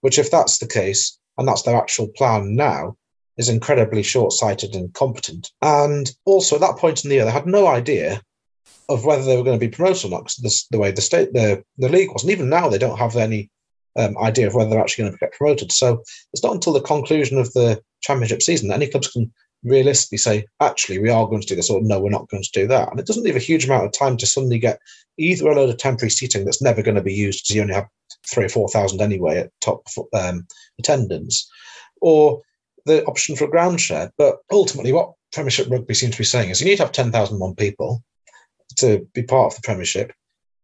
which, 0.00 0.18
if 0.18 0.30
that's 0.30 0.58
the 0.58 0.66
case, 0.66 1.18
and 1.38 1.46
that's 1.46 1.62
their 1.62 1.76
actual 1.76 2.08
plan 2.08 2.54
now, 2.54 2.96
is 3.38 3.48
incredibly 3.48 4.02
short 4.02 4.32
sighted 4.32 4.74
and 4.74 4.86
incompetent. 4.86 5.50
And 5.62 6.10
also, 6.24 6.56
at 6.56 6.60
that 6.60 6.76
point 6.76 7.04
in 7.04 7.08
the 7.08 7.16
year, 7.16 7.24
they 7.24 7.30
had 7.30 7.46
no 7.46 7.66
idea 7.66 8.20
of 8.88 9.04
whether 9.04 9.24
they 9.24 9.36
were 9.36 9.44
going 9.44 9.58
to 9.58 9.66
be 9.66 9.74
promoted 9.74 10.06
or 10.06 10.10
not. 10.10 10.32
Because 10.36 10.66
the 10.70 10.78
way 10.78 10.90
the 10.90 11.00
state 11.00 11.32
the 11.32 11.62
the 11.78 11.88
league 11.88 12.12
was, 12.12 12.22
and 12.22 12.32
even 12.32 12.48
now 12.48 12.68
they 12.68 12.78
don't 12.78 12.98
have 12.98 13.16
any 13.16 13.50
um, 13.96 14.16
idea 14.18 14.46
of 14.46 14.54
whether 14.54 14.70
they're 14.70 14.80
actually 14.80 15.04
going 15.04 15.12
to 15.12 15.18
get 15.18 15.32
promoted. 15.32 15.72
So 15.72 16.02
it's 16.32 16.42
not 16.42 16.54
until 16.54 16.72
the 16.72 16.80
conclusion 16.80 17.38
of 17.38 17.52
the 17.52 17.80
championship 18.02 18.42
season 18.42 18.68
that 18.68 18.74
any 18.74 18.88
clubs 18.88 19.08
can 19.08 19.32
realistically 19.64 20.18
say, 20.18 20.46
actually, 20.60 20.98
we 20.98 21.10
are 21.10 21.26
going 21.26 21.40
to 21.40 21.46
do 21.46 21.54
this, 21.54 21.70
or 21.70 21.80
no, 21.82 22.00
we're 22.00 22.10
not 22.10 22.28
going 22.28 22.42
to 22.42 22.50
do 22.52 22.66
that. 22.68 22.90
And 22.90 22.98
it 22.98 23.06
doesn't 23.06 23.22
leave 23.22 23.36
a 23.36 23.40
huge 23.40 23.64
amount 23.64 23.84
of 23.84 23.92
time 23.92 24.16
to 24.16 24.26
suddenly 24.26 24.58
get 24.58 24.78
either 25.18 25.48
a 25.48 25.54
load 25.54 25.70
of 25.70 25.78
temporary 25.78 26.10
seating 26.10 26.44
that's 26.44 26.62
never 26.62 26.82
going 26.82 26.94
to 26.94 27.02
be 27.02 27.14
used 27.14 27.44
because 27.44 27.56
you 27.56 27.62
only 27.62 27.74
have 27.74 27.88
three 28.26 28.44
or 28.44 28.48
four 28.48 28.68
thousand 28.68 29.00
anyway 29.00 29.38
at 29.38 29.50
top 29.60 29.86
um, 30.14 30.46
attendance, 30.78 31.50
or 32.00 32.42
the 32.86 33.04
option 33.04 33.36
for 33.36 33.44
a 33.44 33.50
ground 33.50 33.80
share. 33.80 34.10
But 34.18 34.38
ultimately, 34.50 34.92
what 34.92 35.12
Premiership 35.32 35.70
Rugby 35.70 35.94
seems 35.94 36.12
to 36.12 36.18
be 36.18 36.24
saying 36.24 36.50
is 36.50 36.60
you 36.60 36.66
need 36.66 36.76
to 36.76 36.84
have 36.84 36.92
10,001 36.92 37.54
people 37.54 38.02
to 38.76 39.06
be 39.14 39.22
part 39.22 39.52
of 39.52 39.56
the 39.56 39.64
Premiership. 39.64 40.12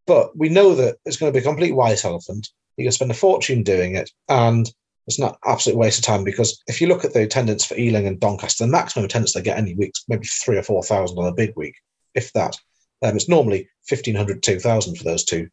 But 0.05 0.35
we 0.37 0.49
know 0.49 0.75
that 0.75 0.97
it's 1.05 1.17
going 1.17 1.31
to 1.31 1.37
be 1.37 1.43
a 1.43 1.47
complete 1.47 1.71
white 1.71 2.03
elephant. 2.03 2.49
You're 2.75 2.85
going 2.85 2.91
to 2.91 2.95
spend 2.95 3.11
a 3.11 3.15
fortune 3.15 3.63
doing 3.63 3.95
it. 3.95 4.09
And 4.27 4.71
it's 5.09 5.17
not 5.17 5.39
absolute 5.43 5.75
waste 5.75 5.97
of 5.97 6.05
time 6.05 6.23
because 6.23 6.61
if 6.67 6.79
you 6.79 6.87
look 6.87 7.03
at 7.03 7.13
the 7.13 7.23
attendance 7.23 7.65
for 7.65 7.75
Ealing 7.75 8.05
and 8.05 8.19
Doncaster, 8.19 8.63
the 8.63 8.71
maximum 8.71 9.05
attendance 9.05 9.33
they 9.33 9.41
get 9.41 9.57
any 9.57 9.73
week 9.73 9.93
maybe 10.07 10.27
three 10.27 10.55
or 10.55 10.61
4,000 10.61 11.17
on 11.17 11.25
a 11.25 11.33
big 11.33 11.53
week, 11.55 11.73
if 12.13 12.31
that. 12.33 12.55
Um, 13.01 13.15
it's 13.15 13.27
normally 13.27 13.67
1,500, 13.89 14.43
2,000 14.43 14.95
for 14.95 15.03
those 15.03 15.23
two 15.23 15.49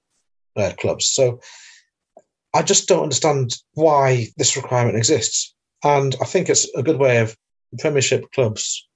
uh, 0.57 0.73
clubs. 0.79 1.07
So 1.07 1.40
I 2.53 2.62
just 2.62 2.87
don't 2.87 3.05
understand 3.05 3.55
why 3.73 4.27
this 4.37 4.57
requirement 4.57 4.99
exists. 4.99 5.55
And 5.83 6.14
I 6.21 6.27
think 6.27 6.51
it's 6.51 6.69
a 6.75 6.83
good 6.83 6.99
way 6.99 7.19
of 7.19 7.35
Premiership 7.79 8.31
clubs 8.33 8.87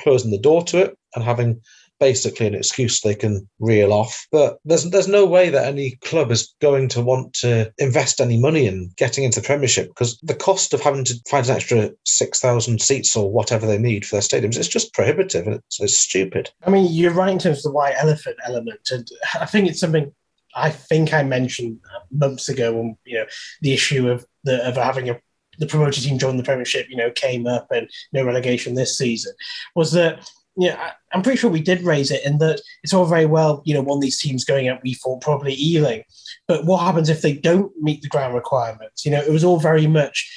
closing 0.00 0.30
the 0.30 0.38
door 0.38 0.64
to 0.64 0.78
it 0.78 0.98
and 1.14 1.22
having 1.22 1.60
basically 1.98 2.46
an 2.46 2.54
excuse 2.54 3.00
they 3.00 3.14
can 3.14 3.48
reel 3.58 3.92
off. 3.92 4.26
But 4.30 4.58
there's 4.64 4.84
there's 4.90 5.08
no 5.08 5.26
way 5.26 5.50
that 5.50 5.66
any 5.66 5.92
club 6.02 6.30
is 6.30 6.54
going 6.60 6.88
to 6.90 7.00
want 7.00 7.34
to 7.34 7.72
invest 7.78 8.20
any 8.20 8.38
money 8.38 8.66
in 8.66 8.92
getting 8.96 9.24
into 9.24 9.40
the 9.40 9.46
Premiership 9.46 9.88
because 9.88 10.18
the 10.20 10.34
cost 10.34 10.74
of 10.74 10.80
having 10.80 11.04
to 11.04 11.14
find 11.28 11.48
an 11.48 11.56
extra 11.56 11.90
six 12.04 12.40
thousand 12.40 12.80
seats 12.80 13.16
or 13.16 13.30
whatever 13.30 13.66
they 13.66 13.78
need 13.78 14.04
for 14.04 14.16
their 14.16 14.22
stadiums 14.22 14.58
is 14.58 14.68
just 14.68 14.94
prohibitive 14.94 15.46
and 15.46 15.56
it's, 15.56 15.80
it's 15.80 15.98
stupid. 15.98 16.50
I 16.66 16.70
mean, 16.70 16.92
you're 16.92 17.12
right 17.12 17.32
in 17.32 17.38
terms 17.38 17.58
of 17.58 17.64
the 17.64 17.72
white 17.72 17.94
elephant 17.98 18.36
element, 18.46 18.80
and 18.90 19.08
I 19.40 19.46
think 19.46 19.68
it's 19.68 19.80
something 19.80 20.12
I 20.54 20.70
think 20.70 21.12
I 21.12 21.22
mentioned 21.22 21.80
months 22.10 22.48
ago 22.48 22.74
when 22.74 22.96
you 23.04 23.18
know 23.18 23.26
the 23.60 23.74
issue 23.74 24.08
of 24.08 24.24
the 24.44 24.66
of 24.66 24.76
having 24.76 25.10
a 25.10 25.20
the 25.58 25.66
promoted 25.66 26.02
team 26.02 26.18
join 26.18 26.36
the 26.36 26.42
Premiership, 26.42 26.86
you 26.90 26.96
know, 26.96 27.10
came 27.10 27.46
up 27.46 27.68
and 27.70 27.88
no 28.12 28.24
relegation 28.24 28.74
this 28.74 28.96
season, 28.96 29.32
was 29.74 29.92
that 29.92 30.28
yeah, 30.56 30.92
I'm 31.12 31.22
pretty 31.22 31.38
sure 31.38 31.50
we 31.50 31.60
did 31.60 31.82
raise 31.82 32.10
it 32.10 32.24
in 32.24 32.38
that 32.38 32.60
it's 32.82 32.94
all 32.94 33.04
very 33.04 33.26
well, 33.26 33.62
you 33.64 33.74
know, 33.74 33.82
one 33.82 33.98
of 33.98 34.02
these 34.02 34.18
teams 34.18 34.44
going 34.44 34.68
out, 34.68 34.82
we 34.82 34.94
thought 34.94 35.20
probably 35.20 35.54
Ealing. 35.54 36.02
But 36.48 36.64
what 36.64 36.84
happens 36.84 37.08
if 37.08 37.22
they 37.22 37.34
don't 37.34 37.72
meet 37.80 38.02
the 38.02 38.08
ground 38.08 38.34
requirements? 38.34 39.04
You 39.04 39.12
know, 39.12 39.20
it 39.20 39.32
was 39.32 39.44
all 39.44 39.60
very 39.60 39.86
much, 39.86 40.30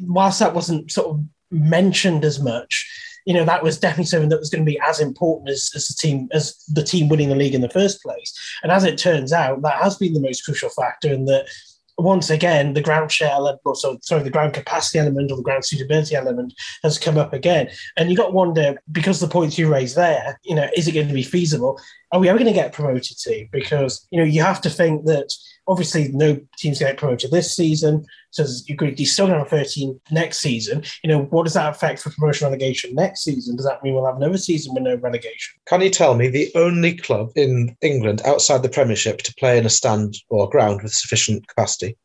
whilst 0.00 0.38
that 0.38 0.54
wasn't 0.54 0.90
sort 0.90 1.08
of 1.08 1.24
mentioned 1.50 2.24
as 2.24 2.40
much, 2.40 2.88
you 3.26 3.34
know, 3.34 3.44
that 3.44 3.62
was 3.62 3.78
definitely 3.78 4.04
something 4.04 4.28
that 4.28 4.38
was 4.38 4.50
going 4.50 4.64
to 4.64 4.70
be 4.70 4.80
as 4.86 5.00
important 5.00 5.48
as, 5.48 5.70
as 5.74 5.88
the 5.88 5.94
team 5.94 6.28
as 6.32 6.56
the 6.68 6.82
team 6.82 7.08
winning 7.08 7.30
the 7.30 7.34
league 7.34 7.54
in 7.54 7.62
the 7.62 7.70
first 7.70 8.02
place. 8.02 8.32
And 8.62 8.70
as 8.70 8.84
it 8.84 8.98
turns 8.98 9.32
out, 9.32 9.62
that 9.62 9.82
has 9.82 9.96
been 9.96 10.12
the 10.12 10.20
most 10.20 10.44
crucial 10.44 10.68
factor 10.68 11.12
in 11.12 11.24
that 11.24 11.48
once 11.96 12.28
again, 12.28 12.74
the 12.74 12.82
ground 12.82 13.12
share 13.12 13.30
element, 13.30 13.60
so 13.74 13.98
sorry, 14.02 14.22
the 14.22 14.30
ground 14.30 14.52
capacity 14.52 14.98
element 14.98 15.30
or 15.30 15.36
the 15.36 15.42
ground 15.42 15.64
suitability 15.64 16.14
element 16.14 16.52
has 16.82 16.98
come 16.98 17.16
up 17.16 17.32
again. 17.32 17.70
And 17.96 18.10
you 18.10 18.16
got 18.16 18.28
to 18.28 18.32
wonder, 18.32 18.76
because 18.90 19.20
the 19.20 19.28
points 19.28 19.58
you 19.58 19.72
raised 19.72 19.96
there, 19.96 20.40
you 20.44 20.54
know, 20.54 20.68
is 20.76 20.88
it 20.88 20.92
going 20.92 21.08
to 21.08 21.14
be 21.14 21.22
feasible? 21.22 21.80
Are 22.12 22.20
we 22.20 22.28
ever 22.28 22.38
going 22.38 22.52
to 22.52 22.54
get 22.54 22.72
promoted 22.72 23.16
to? 23.18 23.46
Because, 23.52 24.06
you 24.10 24.18
know, 24.18 24.24
you 24.24 24.42
have 24.42 24.60
to 24.62 24.70
think 24.70 25.04
that 25.06 25.32
obviously 25.66 26.10
no 26.12 26.40
team's 26.58 26.78
get 26.78 26.96
promoted 26.96 27.30
this 27.30 27.54
season. 27.54 28.04
So 28.34 28.44
you 28.66 28.74
could 28.74 28.98
you 28.98 29.06
still 29.06 29.28
going 29.28 29.44
to 29.44 29.48
have 29.48 29.66
13 29.66 30.00
next 30.10 30.38
season. 30.38 30.82
You 31.04 31.08
know, 31.08 31.22
what 31.22 31.44
does 31.44 31.54
that 31.54 31.70
affect 31.70 32.00
for 32.00 32.10
promotion 32.10 32.46
relegation 32.46 32.92
next 32.92 33.22
season? 33.22 33.54
Does 33.54 33.64
that 33.64 33.80
mean 33.84 33.94
we'll 33.94 34.06
have 34.06 34.16
another 34.16 34.38
season 34.38 34.74
with 34.74 34.82
no 34.82 34.96
relegation? 34.96 35.54
Can 35.66 35.80
you 35.82 35.90
tell 35.90 36.16
me 36.16 36.26
the 36.26 36.50
only 36.56 36.96
club 36.96 37.30
in 37.36 37.76
England 37.80 38.22
outside 38.24 38.64
the 38.64 38.68
Premiership 38.68 39.18
to 39.18 39.34
play 39.38 39.56
in 39.56 39.66
a 39.66 39.70
stand 39.70 40.16
or 40.30 40.50
ground 40.50 40.82
with 40.82 40.92
sufficient 40.92 41.46
capacity? 41.46 41.96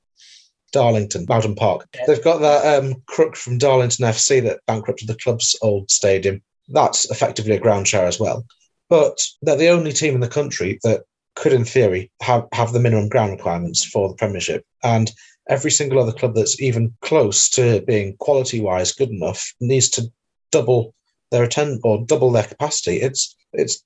Darlington, 0.72 1.26
Mowden 1.28 1.56
Park. 1.56 1.88
Yeah. 1.96 2.04
They've 2.06 2.24
got 2.24 2.42
that 2.42 2.78
um, 2.78 3.02
crook 3.08 3.36
from 3.36 3.58
Darlington 3.58 4.06
FC 4.06 4.44
that 4.44 4.60
bankrupted 4.68 5.08
the 5.08 5.16
club's 5.16 5.56
old 5.64 5.90
stadium. 5.90 6.44
That's 6.68 7.10
effectively 7.10 7.56
a 7.56 7.60
ground 7.60 7.88
share 7.88 8.06
as 8.06 8.20
well. 8.20 8.46
But 8.88 9.20
they're 9.42 9.56
the 9.56 9.70
only 9.70 9.94
team 9.94 10.14
in 10.14 10.22
the 10.22 10.28
country 10.28 10.78
that 10.84 11.06
could, 11.36 11.54
in 11.54 11.66
theory, 11.66 12.12
have, 12.22 12.48
have 12.54 12.72
the 12.72 12.80
minimum 12.80 13.10
ground 13.10 13.32
requirements 13.32 13.84
for 13.84 14.10
the 14.10 14.16
Premiership. 14.16 14.64
And 14.84 15.12
every 15.50 15.72
single 15.72 16.00
other 16.00 16.12
club 16.12 16.36
that's 16.36 16.62
even 16.62 16.96
close 17.02 17.50
to 17.50 17.82
being 17.82 18.16
quality 18.18 18.62
wise 18.62 18.94
good 18.94 19.10
enough 19.10 19.54
needs 19.60 19.90
to 19.90 20.04
double 20.52 20.94
their 21.32 21.44
attend 21.44 21.82
or 21.84 22.06
double 22.06 22.32
their 22.32 22.44
capacity. 22.44 23.02
It's 23.02 23.36
it's 23.54 23.84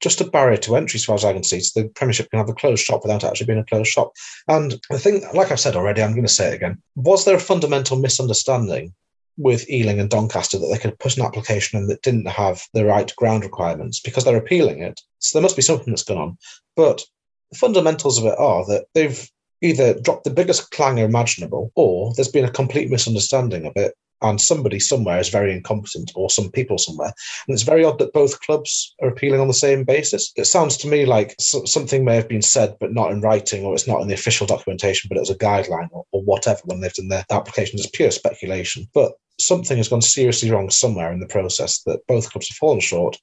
just 0.00 0.20
a 0.20 0.30
barrier 0.30 0.56
to 0.56 0.76
entry, 0.76 0.96
as 0.96 1.04
far 1.04 1.14
as 1.14 1.24
I 1.24 1.32
can 1.32 1.44
see. 1.44 1.60
So 1.60 1.82
the 1.82 1.88
Premiership 1.88 2.30
can 2.30 2.38
have 2.38 2.48
a 2.48 2.54
closed 2.54 2.82
shop 2.82 3.02
without 3.02 3.22
actually 3.22 3.46
being 3.46 3.58
a 3.58 3.64
closed 3.64 3.90
shop. 3.90 4.12
And 4.48 4.80
the 4.88 4.98
thing, 4.98 5.22
like 5.34 5.50
I've 5.50 5.60
said 5.60 5.76
already, 5.76 6.02
I'm 6.02 6.12
going 6.12 6.26
to 6.26 6.32
say 6.32 6.48
it 6.48 6.54
again. 6.54 6.80
Was 6.94 7.24
there 7.24 7.36
a 7.36 7.40
fundamental 7.40 7.98
misunderstanding 7.98 8.94
with 9.36 9.68
Ealing 9.68 10.00
and 10.00 10.08
Doncaster 10.08 10.58
that 10.58 10.68
they 10.72 10.78
could 10.78 10.98
put 10.98 11.16
an 11.16 11.24
application 11.24 11.78
in 11.78 11.86
that 11.88 12.02
didn't 12.02 12.28
have 12.28 12.62
the 12.72 12.86
right 12.86 13.14
ground 13.16 13.44
requirements 13.44 14.00
because 14.00 14.24
they're 14.24 14.36
appealing 14.36 14.82
it? 14.82 14.98
So 15.18 15.38
there 15.38 15.42
must 15.42 15.56
be 15.56 15.62
something 15.62 15.92
that's 15.92 16.04
gone 16.04 16.18
on. 16.18 16.38
But 16.76 17.02
the 17.52 17.58
fundamentals 17.58 18.18
of 18.18 18.24
it 18.24 18.38
are 18.38 18.64
that 18.66 18.86
they've 18.94 19.30
either 19.62 19.98
dropped 20.00 20.24
the 20.24 20.30
biggest 20.30 20.70
clanger 20.70 21.04
imaginable 21.04 21.70
or 21.74 22.12
there's 22.14 22.28
been 22.28 22.44
a 22.44 22.50
complete 22.50 22.90
misunderstanding 22.90 23.66
of 23.66 23.72
it 23.76 23.94
and 24.22 24.40
somebody 24.40 24.78
somewhere 24.78 25.18
is 25.18 25.28
very 25.28 25.52
incompetent 25.52 26.12
or 26.14 26.28
some 26.28 26.50
people 26.50 26.78
somewhere. 26.78 27.12
And 27.46 27.54
it's 27.54 27.62
very 27.62 27.84
odd 27.84 27.98
that 27.98 28.12
both 28.12 28.40
clubs 28.40 28.94
are 29.00 29.08
appealing 29.08 29.40
on 29.40 29.48
the 29.48 29.54
same 29.54 29.84
basis. 29.84 30.32
It 30.36 30.44
sounds 30.44 30.76
to 30.78 30.88
me 30.88 31.06
like 31.06 31.34
something 31.38 32.04
may 32.04 32.16
have 32.16 32.28
been 32.28 32.42
said 32.42 32.76
but 32.80 32.92
not 32.92 33.12
in 33.12 33.20
writing 33.20 33.64
or 33.64 33.74
it's 33.74 33.88
not 33.88 34.00
in 34.02 34.08
the 34.08 34.14
official 34.14 34.46
documentation 34.46 35.08
but 35.08 35.16
it 35.16 35.20
was 35.20 35.30
a 35.30 35.38
guideline 35.38 35.88
or, 35.92 36.04
or 36.12 36.22
whatever 36.22 36.60
when 36.64 36.80
they've 36.80 36.92
done 36.92 37.08
their 37.08 37.24
application. 37.30 37.78
It's 37.78 37.88
pure 37.88 38.10
speculation. 38.10 38.86
But 38.92 39.12
something 39.38 39.78
has 39.78 39.88
gone 39.88 40.02
seriously 40.02 40.50
wrong 40.50 40.70
somewhere 40.70 41.12
in 41.12 41.20
the 41.20 41.26
process 41.26 41.82
that 41.84 42.06
both 42.06 42.30
clubs 42.30 42.48
have 42.48 42.56
fallen 42.56 42.80
short. 42.80 43.16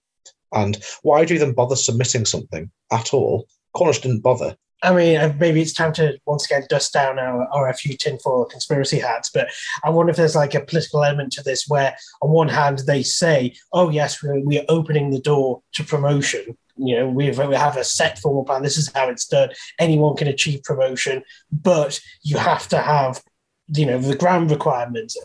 And 0.53 0.81
why 1.03 1.25
do 1.25 1.33
you 1.33 1.39
even 1.39 1.53
bother 1.53 1.75
submitting 1.75 2.25
something 2.25 2.71
at 2.91 3.13
all? 3.13 3.47
Cornish 3.73 3.99
didn't 3.99 4.21
bother 4.21 4.57
I 4.83 4.93
mean, 4.93 5.17
uh, 5.17 5.33
maybe 5.39 5.61
it's 5.61 5.73
time 5.73 5.93
to 5.93 6.19
once 6.25 6.45
again 6.45 6.65
dust 6.69 6.93
down 6.93 7.17
our, 7.17 7.47
our 7.47 7.73
few 7.73 7.97
tinfoil 7.97 8.45
conspiracy 8.45 8.99
hats. 8.99 9.29
But 9.33 9.49
I 9.83 9.89
wonder 9.89 10.11
if 10.11 10.17
there's 10.17 10.35
like 10.35 10.53
a 10.53 10.61
political 10.61 11.03
element 11.03 11.33
to 11.33 11.43
this, 11.43 11.65
where 11.67 11.95
on 12.21 12.29
one 12.29 12.49
hand 12.49 12.79
they 12.85 13.03
say, 13.03 13.55
"Oh 13.73 13.89
yes, 13.89 14.21
we're, 14.21 14.39
we're 14.39 14.65
opening 14.69 15.09
the 15.09 15.21
door 15.21 15.61
to 15.73 15.83
promotion." 15.83 16.57
You 16.79 16.95
know, 16.95 17.09
we 17.09 17.25
have, 17.25 17.39
we 17.47 17.55
have 17.55 17.75
a 17.75 17.83
set 17.83 18.19
formal 18.19 18.45
plan. 18.45 18.61
This 18.61 18.77
is 18.77 18.91
how 18.93 19.09
it's 19.09 19.25
done. 19.25 19.49
Anyone 19.79 20.15
can 20.15 20.27
achieve 20.27 20.61
promotion, 20.61 21.23
but 21.51 21.99
you 22.21 22.37
have 22.37 22.67
to 22.67 22.77
have 22.77 23.23
you 23.69 23.85
know 23.85 23.97
the 23.97 24.15
ground 24.15 24.49
requirements 24.49 25.17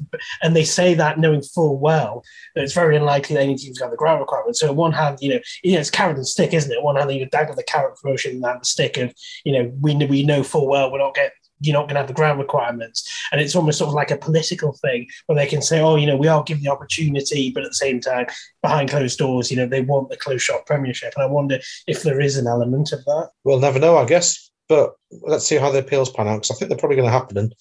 and 0.42 0.56
they 0.56 0.64
say 0.64 0.94
that 0.94 1.18
knowing 1.18 1.42
full 1.42 1.78
well 1.78 2.24
that 2.54 2.64
it's 2.64 2.74
very 2.74 2.96
unlikely 2.96 3.36
that 3.36 3.42
any 3.42 3.56
team's 3.56 3.78
got 3.78 3.90
the 3.90 3.96
ground 3.96 4.20
requirements 4.20 4.60
so 4.60 4.70
on 4.70 4.76
one 4.76 4.92
hand 4.92 5.18
you 5.20 5.28
know, 5.28 5.40
you 5.62 5.72
know 5.72 5.80
it's 5.80 5.90
carrot 5.90 6.16
and 6.16 6.26
stick 6.26 6.52
isn't 6.52 6.72
it 6.72 6.78
on 6.78 6.84
one 6.84 6.96
hand 6.96 7.12
you 7.12 7.24
dangle 7.26 7.54
the 7.54 7.62
carrot 7.62 7.96
promotion 8.00 8.32
and 8.32 8.60
the 8.60 8.64
stick 8.64 8.96
of 8.96 9.14
you 9.44 9.52
know 9.52 9.72
we, 9.80 9.94
we 10.06 10.24
know 10.24 10.42
full 10.42 10.66
well 10.66 10.90
we're 10.90 10.98
not 10.98 11.14
getting 11.14 11.30
you're 11.62 11.74
not 11.74 11.82
going 11.82 11.94
to 11.94 12.00
have 12.00 12.08
the 12.08 12.14
ground 12.14 12.38
requirements. 12.38 13.08
And 13.30 13.40
it's 13.40 13.54
almost 13.54 13.78
sort 13.78 13.88
of 13.88 13.94
like 13.94 14.10
a 14.10 14.16
political 14.16 14.72
thing 14.72 15.06
where 15.26 15.36
they 15.36 15.46
can 15.46 15.62
say, 15.62 15.80
oh, 15.80 15.96
you 15.96 16.06
know, 16.06 16.16
we 16.16 16.28
are 16.28 16.42
giving 16.42 16.64
the 16.64 16.72
opportunity, 16.72 17.50
but 17.52 17.62
at 17.62 17.70
the 17.70 17.74
same 17.74 18.00
time, 18.00 18.26
behind 18.62 18.90
closed 18.90 19.18
doors, 19.18 19.50
you 19.50 19.56
know, 19.56 19.66
they 19.66 19.80
want 19.80 20.10
the 20.10 20.16
closed 20.16 20.42
shop 20.42 20.66
premiership. 20.66 21.12
And 21.16 21.22
I 21.22 21.26
wonder 21.26 21.60
if 21.86 22.02
there 22.02 22.20
is 22.20 22.36
an 22.36 22.46
element 22.46 22.92
of 22.92 23.04
that. 23.04 23.30
We'll 23.44 23.60
never 23.60 23.78
know, 23.78 23.96
I 23.96 24.04
guess. 24.04 24.50
But 24.68 24.94
let's 25.10 25.46
see 25.46 25.56
how 25.56 25.70
the 25.70 25.80
appeals 25.80 26.10
pan 26.10 26.28
out 26.28 26.42
because 26.42 26.50
I 26.50 26.54
think 26.54 26.68
they're 26.68 26.78
probably 26.78 26.96
going 26.96 27.08
to 27.08 27.12
happen. 27.12 27.38
And 27.38 27.54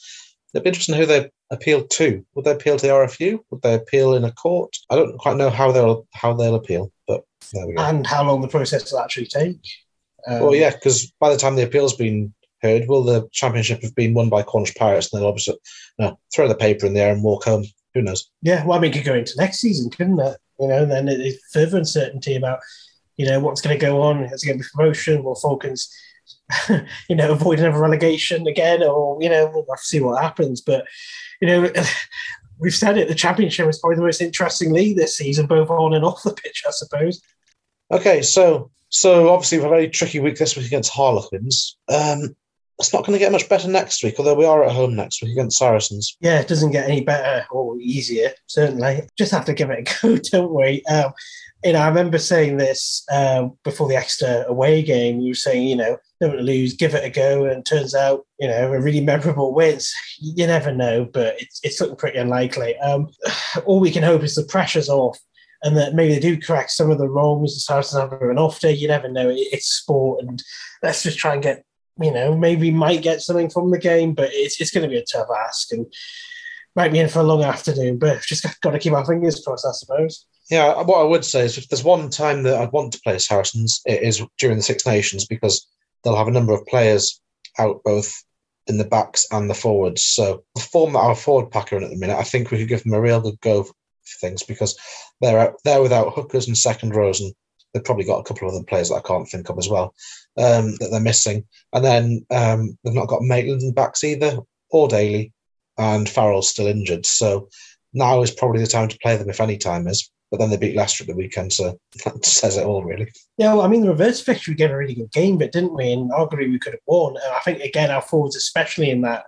It'd 0.53 0.63
be 0.63 0.69
interesting 0.69 0.95
who 0.95 1.05
they 1.05 1.29
appeal 1.49 1.85
to. 1.85 2.25
Would 2.35 2.45
they 2.45 2.51
appeal 2.51 2.77
to 2.77 2.85
the 2.85 2.91
RFU? 2.91 3.39
Would 3.49 3.61
they 3.61 3.75
appeal 3.75 4.15
in 4.15 4.25
a 4.25 4.31
court? 4.31 4.75
I 4.89 4.95
don't 4.95 5.17
quite 5.17 5.37
know 5.37 5.49
how 5.49 5.71
they'll 5.71 6.07
how 6.13 6.33
they'll 6.33 6.55
appeal, 6.55 6.91
but 7.07 7.23
there 7.53 7.67
we 7.67 7.73
go. 7.73 7.81
And 7.81 8.05
how 8.05 8.23
long 8.23 8.41
the 8.41 8.47
process 8.47 8.91
will 8.91 8.99
actually 8.99 9.27
take. 9.27 9.59
Um, 10.27 10.41
well, 10.41 10.55
yeah, 10.55 10.71
because 10.71 11.11
by 11.19 11.29
the 11.29 11.37
time 11.37 11.55
the 11.55 11.63
appeal's 11.63 11.95
been 11.95 12.33
heard, 12.61 12.87
will 12.87 13.03
the 13.03 13.27
championship 13.31 13.81
have 13.81 13.95
been 13.95 14.13
won 14.13 14.29
by 14.29 14.43
Cornish 14.43 14.75
Pirates? 14.75 15.11
And 15.11 15.21
they'll 15.21 15.29
obviously 15.29 15.55
you 15.97 16.05
know, 16.05 16.19
throw 16.33 16.47
the 16.47 16.55
paper 16.55 16.85
in 16.85 16.93
the 16.93 16.99
air 16.99 17.13
and 17.13 17.23
walk 17.23 17.45
home. 17.45 17.65
Who 17.93 18.01
knows? 18.01 18.29
Yeah, 18.41 18.65
well, 18.65 18.77
I 18.77 18.81
mean, 18.81 18.91
it 18.91 18.95
could 18.95 19.05
go 19.05 19.15
into 19.15 19.33
next 19.37 19.59
season, 19.59 19.89
couldn't 19.89 20.19
it? 20.19 20.37
You 20.59 20.67
know, 20.67 20.85
then 20.85 21.07
it's 21.07 21.39
further 21.51 21.77
uncertainty 21.77 22.35
about, 22.35 22.59
you 23.17 23.25
know, 23.25 23.39
what's 23.39 23.61
going 23.61 23.77
to 23.77 23.85
go 23.85 24.01
on. 24.01 24.23
Is 24.23 24.43
it 24.43 24.47
going 24.47 24.59
to 24.59 24.63
be 24.63 24.69
promotion? 24.73 25.23
Will 25.23 25.35
Falcons 25.35 25.93
you 27.09 27.15
know, 27.15 27.31
avoid 27.31 27.59
another 27.59 27.79
relegation 27.79 28.47
again, 28.47 28.83
or 28.83 29.21
you 29.21 29.29
know, 29.29 29.51
we'll 29.53 29.65
have 29.69 29.79
to 29.79 29.85
see 29.85 29.99
what 29.99 30.21
happens. 30.21 30.61
But 30.61 30.85
you 31.41 31.47
know, 31.47 31.71
we've 32.59 32.75
said 32.75 32.97
it. 32.97 33.07
The 33.07 33.15
championship 33.15 33.67
is 33.67 33.79
probably 33.79 33.97
the 33.97 34.03
most 34.03 34.21
interesting 34.21 34.71
league 34.71 34.97
this 34.97 35.17
season, 35.17 35.47
both 35.47 35.69
on 35.69 35.93
and 35.93 36.05
off 36.05 36.23
the 36.23 36.33
pitch, 36.33 36.63
I 36.67 36.71
suppose. 36.71 37.21
Okay, 37.91 38.21
so 38.21 38.71
so 38.89 39.29
obviously 39.29 39.57
we 39.57 39.65
a 39.65 39.69
very 39.69 39.89
tricky 39.89 40.19
week 40.19 40.37
this 40.37 40.55
week 40.55 40.67
against 40.67 40.91
Harlequins. 40.91 41.77
Um, 41.89 42.35
it's 42.81 42.93
not 42.93 43.05
going 43.05 43.13
to 43.13 43.19
get 43.23 43.31
much 43.31 43.47
better 43.47 43.67
next 43.67 44.03
week, 44.03 44.15
although 44.17 44.33
we 44.33 44.45
are 44.45 44.63
at 44.63 44.71
home 44.71 44.95
next 44.95 45.21
week 45.21 45.33
against 45.33 45.59
Saracens. 45.59 46.17
Yeah, 46.19 46.39
it 46.39 46.47
doesn't 46.47 46.71
get 46.71 46.89
any 46.89 47.01
better 47.01 47.45
or 47.51 47.79
easier, 47.79 48.31
certainly. 48.47 49.07
Just 49.17 49.31
have 49.31 49.45
to 49.45 49.53
give 49.53 49.69
it 49.69 49.87
a 49.87 50.01
go, 50.01 50.17
don't 50.17 50.53
we? 50.53 50.83
Um, 50.85 51.13
know, 51.73 51.79
I 51.79 51.87
remember 51.87 52.17
saying 52.17 52.57
this 52.57 53.03
uh, 53.11 53.49
before 53.63 53.87
the 53.87 53.95
Exeter 53.95 54.45
away 54.47 54.81
game. 54.81 55.19
You 55.19 55.31
were 55.31 55.35
saying, 55.35 55.67
you 55.67 55.75
know, 55.75 55.97
don't 56.19 56.39
lose, 56.39 56.73
give 56.73 56.95
it 56.95 57.05
a 57.05 57.09
go, 57.09 57.45
and 57.45 57.59
it 57.59 57.65
turns 57.65 57.93
out, 57.93 58.25
you 58.39 58.47
know, 58.47 58.73
a 58.73 58.81
really 58.81 59.01
memorable 59.01 59.53
wins. 59.53 59.93
You 60.19 60.47
never 60.47 60.73
know, 60.73 61.05
but 61.05 61.39
it's 61.39 61.59
it's 61.63 61.79
looking 61.79 61.97
pretty 61.97 62.17
unlikely. 62.17 62.77
Um, 62.79 63.09
all 63.65 63.79
we 63.79 63.91
can 63.91 64.03
hope 64.03 64.23
is 64.23 64.35
the 64.35 64.43
pressure's 64.43 64.89
off, 64.89 65.19
and 65.63 65.77
that 65.77 65.93
maybe 65.93 66.13
they 66.13 66.19
do 66.19 66.39
correct 66.39 66.71
some 66.71 66.89
of 66.89 66.97
the 66.97 67.09
wrongs. 67.09 67.53
The 67.53 67.59
Saracens 67.59 68.01
have 68.01 68.13
an 68.21 68.39
off 68.39 68.59
day. 68.59 68.73
You 68.73 68.87
never 68.87 69.09
know. 69.09 69.29
It's 69.29 69.67
sport, 69.67 70.23
and 70.23 70.41
let's 70.81 71.03
just 71.03 71.19
try 71.19 71.33
and 71.33 71.43
get, 71.43 71.63
you 71.99 72.11
know, 72.11 72.35
maybe 72.35 72.71
might 72.71 73.03
get 73.03 73.21
something 73.21 73.51
from 73.51 73.69
the 73.69 73.79
game, 73.79 74.13
but 74.13 74.29
it's 74.33 74.59
it's 74.59 74.71
going 74.71 74.83
to 74.83 74.89
be 74.89 74.97
a 74.97 75.05
tough 75.05 75.27
ask 75.45 75.71
and 75.71 75.85
might 76.75 76.91
be 76.91 76.99
in 76.99 77.09
for 77.09 77.19
a 77.19 77.23
long 77.23 77.43
afternoon. 77.43 77.97
But 77.97 78.21
just 78.21 78.45
got 78.61 78.71
to 78.71 78.79
keep 78.79 78.93
our 78.93 79.05
fingers 79.05 79.43
crossed, 79.43 79.65
I 79.65 79.71
suppose. 79.73 80.25
Yeah, 80.49 80.81
what 80.81 80.99
I 80.99 81.03
would 81.03 81.23
say 81.23 81.45
is 81.45 81.57
if 81.57 81.69
there's 81.69 81.83
one 81.83 82.09
time 82.09 82.43
that 82.43 82.59
I'd 82.59 82.71
want 82.71 82.93
to 82.93 83.01
play 83.01 83.17
Saracens, 83.19 83.81
it 83.85 84.01
is 84.03 84.21
during 84.37 84.57
the 84.57 84.63
Six 84.63 84.85
Nations 84.85 85.25
because 85.25 85.65
they'll 86.03 86.17
have 86.17 86.27
a 86.27 86.31
number 86.31 86.53
of 86.53 86.65
players 86.65 87.21
out 87.57 87.81
both 87.83 88.13
in 88.67 88.77
the 88.77 88.83
backs 88.83 89.25
and 89.31 89.49
the 89.49 89.53
forwards. 89.53 90.03
So 90.03 90.43
the 90.55 90.61
form 90.61 90.93
that 90.93 90.99
our 90.99 91.15
forward 91.15 91.51
pack 91.51 91.71
are 91.71 91.77
in 91.77 91.83
at 91.83 91.89
the 91.89 91.97
minute, 91.97 92.17
I 92.17 92.23
think 92.23 92.51
we 92.51 92.57
could 92.57 92.67
give 92.67 92.83
them 92.83 92.93
a 92.93 93.01
real 93.01 93.21
good 93.21 93.39
go 93.41 93.63
for 93.63 93.73
things 94.19 94.43
because 94.43 94.77
they're 95.21 95.39
out, 95.39 95.53
they're 95.63 95.81
without 95.81 96.13
hookers 96.13 96.47
and 96.47 96.57
second 96.57 96.95
rows, 96.95 97.21
and 97.21 97.33
they've 97.73 97.83
probably 97.83 98.05
got 98.05 98.19
a 98.19 98.23
couple 98.23 98.47
of 98.47 98.53
other 98.53 98.63
players 98.63 98.89
that 98.89 98.95
I 98.95 99.01
can't 99.01 99.27
think 99.27 99.49
of 99.49 99.57
as 99.57 99.69
well 99.69 99.93
um, 100.37 100.75
that 100.79 100.89
they're 100.91 100.99
missing. 100.99 101.45
And 101.73 101.83
then 101.83 102.25
um, 102.29 102.77
they've 102.83 102.93
not 102.93 103.07
got 103.07 103.21
Maitland 103.21 103.61
in 103.61 103.67
the 103.67 103.73
backs 103.73 104.03
either, 104.03 104.39
or 104.69 104.87
Daly, 104.87 105.33
and 105.81 106.07
Farrell's 106.07 106.49
still 106.49 106.67
injured. 106.67 107.05
So 107.05 107.49
now 107.93 108.21
is 108.21 108.31
probably 108.31 108.61
the 108.61 108.67
time 108.67 108.87
to 108.87 108.99
play 108.99 109.17
them 109.17 109.29
if 109.29 109.41
any 109.41 109.57
time 109.57 109.87
is 109.87 110.09
but 110.31 110.39
then 110.39 110.49
they 110.49 110.57
beat 110.57 110.77
Leicester 110.77 111.03
at 111.03 111.09
the 111.09 111.15
weekend, 111.15 111.51
so 111.51 111.77
that 112.05 112.25
says 112.25 112.57
it 112.57 112.65
all, 112.65 112.83
really. 112.83 113.11
Yeah, 113.37 113.53
well, 113.53 113.65
I 113.65 113.67
mean, 113.67 113.81
the 113.81 113.89
reverse 113.89 114.21
fixture, 114.21 114.51
we 114.51 114.55
gave 114.55 114.71
a 114.71 114.77
really 114.77 114.95
good 114.95 115.11
game, 115.11 115.37
but 115.37 115.51
didn't 115.51 115.75
we? 115.75 115.91
And 115.91 116.09
arguably, 116.11 116.49
we 116.49 116.59
could 116.59 116.73
have 116.73 116.81
won. 116.87 117.17
And 117.17 117.33
I 117.33 117.39
think, 117.41 117.59
again, 117.59 117.91
our 117.91 118.01
forwards, 118.01 118.37
especially 118.37 118.89
in 118.89 119.01
that, 119.01 119.25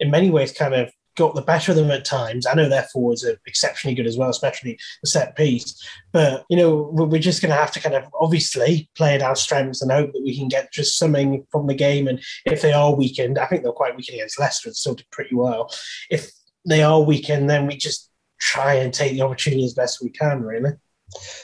in 0.00 0.10
many 0.10 0.30
ways, 0.30 0.52
kind 0.52 0.74
of 0.74 0.90
got 1.16 1.34
the 1.34 1.42
better 1.42 1.72
of 1.72 1.76
them 1.76 1.90
at 1.90 2.04
times. 2.04 2.46
I 2.46 2.54
know 2.54 2.68
their 2.68 2.86
forwards 2.92 3.24
are 3.24 3.38
exceptionally 3.46 3.94
good 3.94 4.06
as 4.06 4.16
well, 4.16 4.28
especially 4.28 4.78
the 5.02 5.08
set 5.08 5.34
piece. 5.34 5.82
But, 6.12 6.44
you 6.48 6.56
know, 6.56 6.90
we're 6.92 7.18
just 7.18 7.42
going 7.42 7.50
to 7.50 7.58
have 7.58 7.72
to 7.72 7.80
kind 7.80 7.94
of 7.94 8.04
obviously 8.20 8.88
play 8.94 9.14
at 9.14 9.22
our 9.22 9.34
strengths 9.34 9.82
and 9.82 9.90
hope 9.90 10.12
that 10.12 10.22
we 10.22 10.36
can 10.36 10.48
get 10.48 10.72
just 10.72 10.98
something 10.98 11.46
from 11.50 11.66
the 11.66 11.74
game. 11.74 12.06
And 12.06 12.22
if 12.44 12.62
they 12.62 12.72
are 12.72 12.94
weakened, 12.94 13.38
I 13.38 13.46
think 13.46 13.62
they're 13.62 13.72
quite 13.72 13.96
weakened 13.96 14.16
against 14.16 14.38
Leicester 14.38 14.68
and 14.68 14.76
still 14.76 14.94
did 14.94 15.10
pretty 15.10 15.34
well. 15.34 15.70
If 16.10 16.30
they 16.66 16.82
are 16.82 17.02
weakened, 17.02 17.48
then 17.48 17.66
we 17.66 17.76
just 17.76 18.10
try 18.38 18.74
and 18.74 18.92
take 18.92 19.12
the 19.12 19.22
opportunity 19.22 19.64
as 19.64 19.74
best 19.74 20.02
we 20.02 20.10
can, 20.10 20.42
really. 20.42 20.72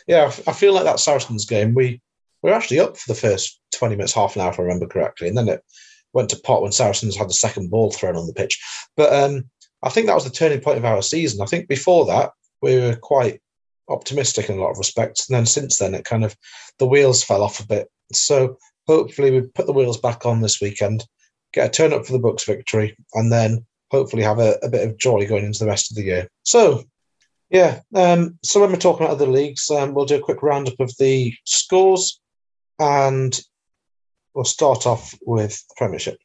Yeah, 0.06 0.26
I 0.46 0.52
feel 0.52 0.74
like 0.74 0.84
that 0.84 1.00
Saracens 1.00 1.46
game, 1.46 1.74
we, 1.74 2.00
we 2.42 2.50
were 2.50 2.56
actually 2.56 2.80
up 2.80 2.96
for 2.98 3.12
the 3.12 3.18
first 3.18 3.60
20 3.74 3.96
minutes, 3.96 4.12
half 4.12 4.36
an 4.36 4.42
hour, 4.42 4.50
if 4.50 4.58
I 4.58 4.64
remember 4.64 4.86
correctly. 4.86 5.28
And 5.28 5.38
then 5.38 5.48
it 5.48 5.64
went 6.12 6.28
to 6.30 6.40
pot 6.40 6.62
when 6.62 6.72
Saracens 6.72 7.16
had 7.16 7.28
the 7.28 7.34
second 7.34 7.70
ball 7.70 7.90
thrown 7.90 8.16
on 8.16 8.26
the 8.26 8.34
pitch. 8.34 8.60
But 8.96 9.12
um, 9.12 9.48
I 9.82 9.90
think 9.90 10.06
that 10.06 10.14
was 10.14 10.24
the 10.24 10.30
turning 10.30 10.60
point 10.60 10.78
of 10.78 10.84
our 10.84 11.02
season. 11.02 11.40
I 11.40 11.46
think 11.46 11.68
before 11.68 12.06
that, 12.06 12.32
we 12.60 12.78
were 12.78 12.96
quite 12.96 13.40
optimistic 13.88 14.48
in 14.48 14.58
a 14.58 14.60
lot 14.60 14.70
of 14.70 14.78
respects. 14.78 15.28
And 15.28 15.36
then 15.36 15.46
since 15.46 15.78
then, 15.78 15.94
it 15.94 16.04
kind 16.04 16.24
of, 16.24 16.36
the 16.78 16.86
wheels 16.86 17.24
fell 17.24 17.42
off 17.42 17.60
a 17.60 17.66
bit. 17.66 17.88
So 18.12 18.58
hopefully 18.86 19.30
we 19.30 19.42
put 19.42 19.66
the 19.66 19.72
wheels 19.72 19.98
back 19.98 20.24
on 20.24 20.40
this 20.40 20.60
weekend, 20.60 21.04
get 21.52 21.66
a 21.66 21.70
turn 21.70 21.92
up 21.92 22.06
for 22.06 22.12
the 22.12 22.18
Bucks 22.18 22.44
victory, 22.44 22.96
and 23.14 23.32
then 23.32 23.66
hopefully 23.90 24.22
have 24.22 24.38
a, 24.38 24.58
a, 24.62 24.68
bit 24.68 24.88
of 24.88 24.98
joy 24.98 25.26
going 25.26 25.44
into 25.44 25.58
the 25.60 25.66
rest 25.66 25.90
of 25.90 25.96
the 25.96 26.04
year. 26.04 26.28
So, 26.44 26.84
yeah, 27.50 27.80
um, 27.94 28.38
so 28.42 28.60
when 28.60 28.70
we're 28.70 28.76
talking 28.76 29.04
about 29.04 29.14
other 29.14 29.26
leagues, 29.26 29.70
um, 29.70 29.92
we'll 29.92 30.06
do 30.06 30.16
a 30.16 30.20
quick 30.20 30.42
roundup 30.42 30.80
of 30.80 30.96
the 30.98 31.34
scores 31.44 32.20
and 32.78 33.38
we'll 34.34 34.44
start 34.44 34.86
off 34.86 35.14
with 35.26 35.62
Premiership. 35.76 36.18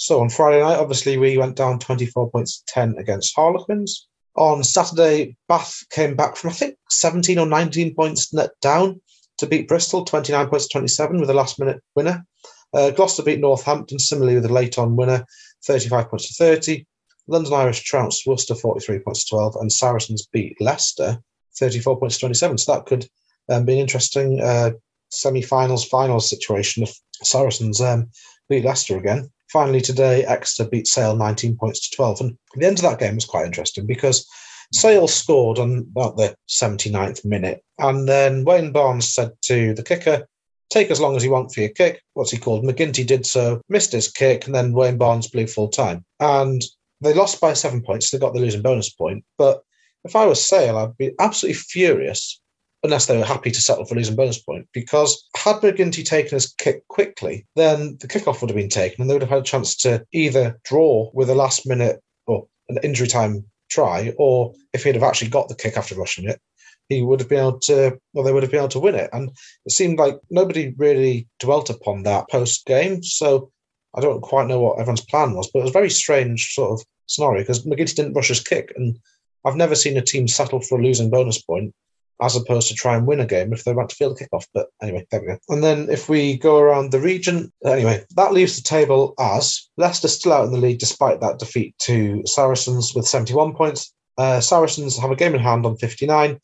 So 0.00 0.22
on 0.22 0.30
Friday 0.30 0.62
night, 0.62 0.78
obviously, 0.78 1.18
we 1.18 1.36
went 1.36 1.56
down 1.56 1.78
24 1.78 2.30
points 2.30 2.62
10 2.68 2.94
against 2.96 3.36
Harlequins. 3.36 4.08
On 4.34 4.64
Saturday, 4.64 5.36
Bath 5.46 5.84
came 5.90 6.16
back 6.16 6.36
from, 6.36 6.48
I 6.48 6.54
think, 6.54 6.76
17 6.88 7.38
or 7.38 7.44
19 7.44 7.94
points 7.94 8.32
net 8.32 8.52
down 8.62 9.02
to 9.36 9.46
beat 9.46 9.68
Bristol, 9.68 10.06
29 10.06 10.48
points 10.48 10.68
27 10.68 11.20
with 11.20 11.28
a 11.28 11.34
last 11.34 11.58
minute 11.58 11.82
winner. 11.94 12.24
Uh, 12.72 12.92
Gloucester 12.92 13.22
beat 13.22 13.40
Northampton, 13.40 13.98
similarly 13.98 14.36
with 14.36 14.46
a 14.46 14.52
late 14.52 14.78
on 14.78 14.96
winner, 14.96 15.26
35 15.66 16.08
points 16.08 16.28
to 16.28 16.34
30. 16.44 16.86
London 17.26 17.52
Irish 17.52 17.82
trounced 17.82 18.26
Worcester 18.26 18.54
43 18.54 19.00
points 19.00 19.24
to 19.26 19.36
12, 19.36 19.56
and 19.56 19.70
Saracens 19.70 20.26
beat 20.32 20.56
Leicester 20.62 21.18
34 21.58 22.00
points 22.00 22.14
to 22.16 22.20
27. 22.20 22.56
So 22.56 22.72
that 22.72 22.86
could 22.86 23.06
um, 23.50 23.66
be 23.66 23.74
an 23.74 23.80
interesting 23.80 24.40
uh, 24.40 24.70
semi 25.10 25.42
finals, 25.42 25.84
finals 25.84 26.30
situation 26.30 26.84
if 26.84 26.98
Saracens 27.22 27.82
um, 27.82 28.08
beat 28.48 28.64
Leicester 28.64 28.96
again. 28.96 29.30
Finally, 29.52 29.80
today, 29.80 30.24
Exeter 30.24 30.68
beat 30.68 30.86
Sale 30.86 31.16
19 31.16 31.56
points 31.56 31.88
to 31.88 31.96
12. 31.96 32.20
And 32.20 32.38
the 32.54 32.66
end 32.66 32.78
of 32.78 32.84
that 32.84 33.00
game 33.00 33.16
was 33.16 33.24
quite 33.24 33.46
interesting 33.46 33.86
because 33.86 34.28
Sale 34.72 35.08
scored 35.08 35.58
on 35.58 35.88
about 35.90 36.16
the 36.16 36.36
79th 36.48 37.24
minute. 37.24 37.62
And 37.78 38.08
then 38.08 38.44
Wayne 38.44 38.70
Barnes 38.70 39.12
said 39.12 39.32
to 39.42 39.74
the 39.74 39.82
kicker, 39.82 40.26
Take 40.70 40.92
as 40.92 41.00
long 41.00 41.16
as 41.16 41.24
you 41.24 41.32
want 41.32 41.52
for 41.52 41.60
your 41.60 41.70
kick. 41.70 42.00
What's 42.14 42.30
he 42.30 42.38
called? 42.38 42.64
MacGinty 42.64 43.04
did 43.04 43.26
so, 43.26 43.60
missed 43.68 43.90
his 43.90 44.08
kick, 44.08 44.46
and 44.46 44.54
then 44.54 44.72
Wayne 44.72 44.98
Barnes 44.98 45.26
blew 45.26 45.48
full 45.48 45.66
time. 45.66 46.04
And 46.20 46.62
they 47.00 47.12
lost 47.12 47.40
by 47.40 47.54
seven 47.54 47.82
points. 47.82 48.10
They 48.10 48.18
got 48.18 48.34
the 48.34 48.40
losing 48.40 48.62
bonus 48.62 48.90
point. 48.90 49.24
But 49.36 49.62
if 50.04 50.14
I 50.14 50.26
was 50.26 50.46
Sale, 50.46 50.78
I'd 50.78 50.96
be 50.96 51.12
absolutely 51.18 51.54
furious 51.54 52.40
unless 52.82 53.06
they 53.06 53.16
were 53.16 53.24
happy 53.24 53.50
to 53.50 53.60
settle 53.60 53.84
for 53.84 53.94
losing 53.94 54.16
bonus 54.16 54.38
point. 54.38 54.66
Because 54.72 55.28
had 55.36 55.56
MacGinty 55.56 56.04
taken 56.04 56.36
his 56.36 56.52
kick 56.54 56.86
quickly, 56.88 57.46
then 57.56 57.98
the 58.00 58.08
kickoff 58.08 58.40
would 58.40 58.50
have 58.50 58.56
been 58.56 58.68
taken 58.68 59.00
and 59.00 59.10
they 59.10 59.14
would 59.14 59.22
have 59.22 59.30
had 59.30 59.40
a 59.40 59.42
chance 59.42 59.76
to 59.76 60.04
either 60.12 60.58
draw 60.64 61.10
with 61.12 61.30
a 61.30 61.34
last 61.34 61.66
minute 61.66 62.00
or 62.26 62.46
an 62.68 62.78
injury 62.82 63.08
time 63.08 63.44
try, 63.68 64.12
or 64.18 64.52
if 64.72 64.84
he'd 64.84 64.94
have 64.94 65.04
actually 65.04 65.30
got 65.30 65.48
the 65.48 65.54
kick 65.54 65.76
after 65.76 65.94
rushing 65.94 66.28
it, 66.28 66.40
he 66.88 67.02
would 67.02 67.20
have 67.20 67.28
been 67.28 67.38
able 67.38 67.60
to, 67.60 67.98
or 68.14 68.24
they 68.24 68.32
would 68.32 68.42
have 68.42 68.50
been 68.50 68.60
able 68.60 68.68
to 68.68 68.80
win 68.80 68.96
it. 68.96 69.10
And 69.12 69.30
it 69.64 69.72
seemed 69.72 69.98
like 69.98 70.18
nobody 70.30 70.74
really 70.76 71.28
dwelt 71.38 71.70
upon 71.70 72.02
that 72.02 72.28
post 72.28 72.66
game. 72.66 73.02
So 73.02 73.50
I 73.94 74.00
don't 74.00 74.20
quite 74.20 74.48
know 74.48 74.60
what 74.60 74.78
everyone's 74.78 75.04
plan 75.04 75.34
was, 75.34 75.48
but 75.52 75.60
it 75.60 75.62
was 75.62 75.70
a 75.70 75.72
very 75.72 75.90
strange 75.90 76.52
sort 76.52 76.72
of 76.72 76.86
scenario 77.06 77.42
because 77.42 77.64
MacGinty 77.64 77.94
didn't 77.94 78.14
rush 78.14 78.28
his 78.28 78.40
kick. 78.40 78.72
And 78.76 78.98
I've 79.44 79.56
never 79.56 79.76
seen 79.76 79.96
a 79.96 80.02
team 80.02 80.26
settle 80.26 80.60
for 80.60 80.78
a 80.78 80.82
losing 80.82 81.10
bonus 81.10 81.40
point 81.40 81.74
as 82.20 82.36
opposed 82.36 82.68
to 82.68 82.74
try 82.74 82.96
and 82.96 83.06
win 83.06 83.20
a 83.20 83.26
game 83.26 83.52
if 83.52 83.64
they're 83.64 83.74
about 83.74 83.90
to 83.90 83.96
field 83.96 84.18
a 84.20 84.24
kickoff. 84.24 84.46
But 84.52 84.68
anyway, 84.82 85.06
there 85.10 85.20
we 85.20 85.26
go. 85.28 85.38
And 85.48 85.62
then 85.62 85.88
if 85.88 86.08
we 86.08 86.36
go 86.36 86.58
around 86.58 86.92
the 86.92 87.00
region, 87.00 87.52
anyway, 87.64 88.04
that 88.16 88.32
leaves 88.32 88.56
the 88.56 88.62
table 88.62 89.14
as 89.18 89.68
Leicester 89.76 90.08
still 90.08 90.32
out 90.32 90.44
in 90.44 90.52
the 90.52 90.58
lead 90.58 90.78
despite 90.78 91.20
that 91.20 91.38
defeat 91.38 91.76
to 91.80 92.22
Saracens 92.26 92.94
with 92.94 93.06
71 93.06 93.54
points. 93.54 93.92
Uh, 94.18 94.40
Saracens 94.40 94.98
have 94.98 95.10
a 95.10 95.16
game 95.16 95.34
in 95.34 95.40
hand 95.40 95.64
on 95.64 95.76
59, 95.76 96.38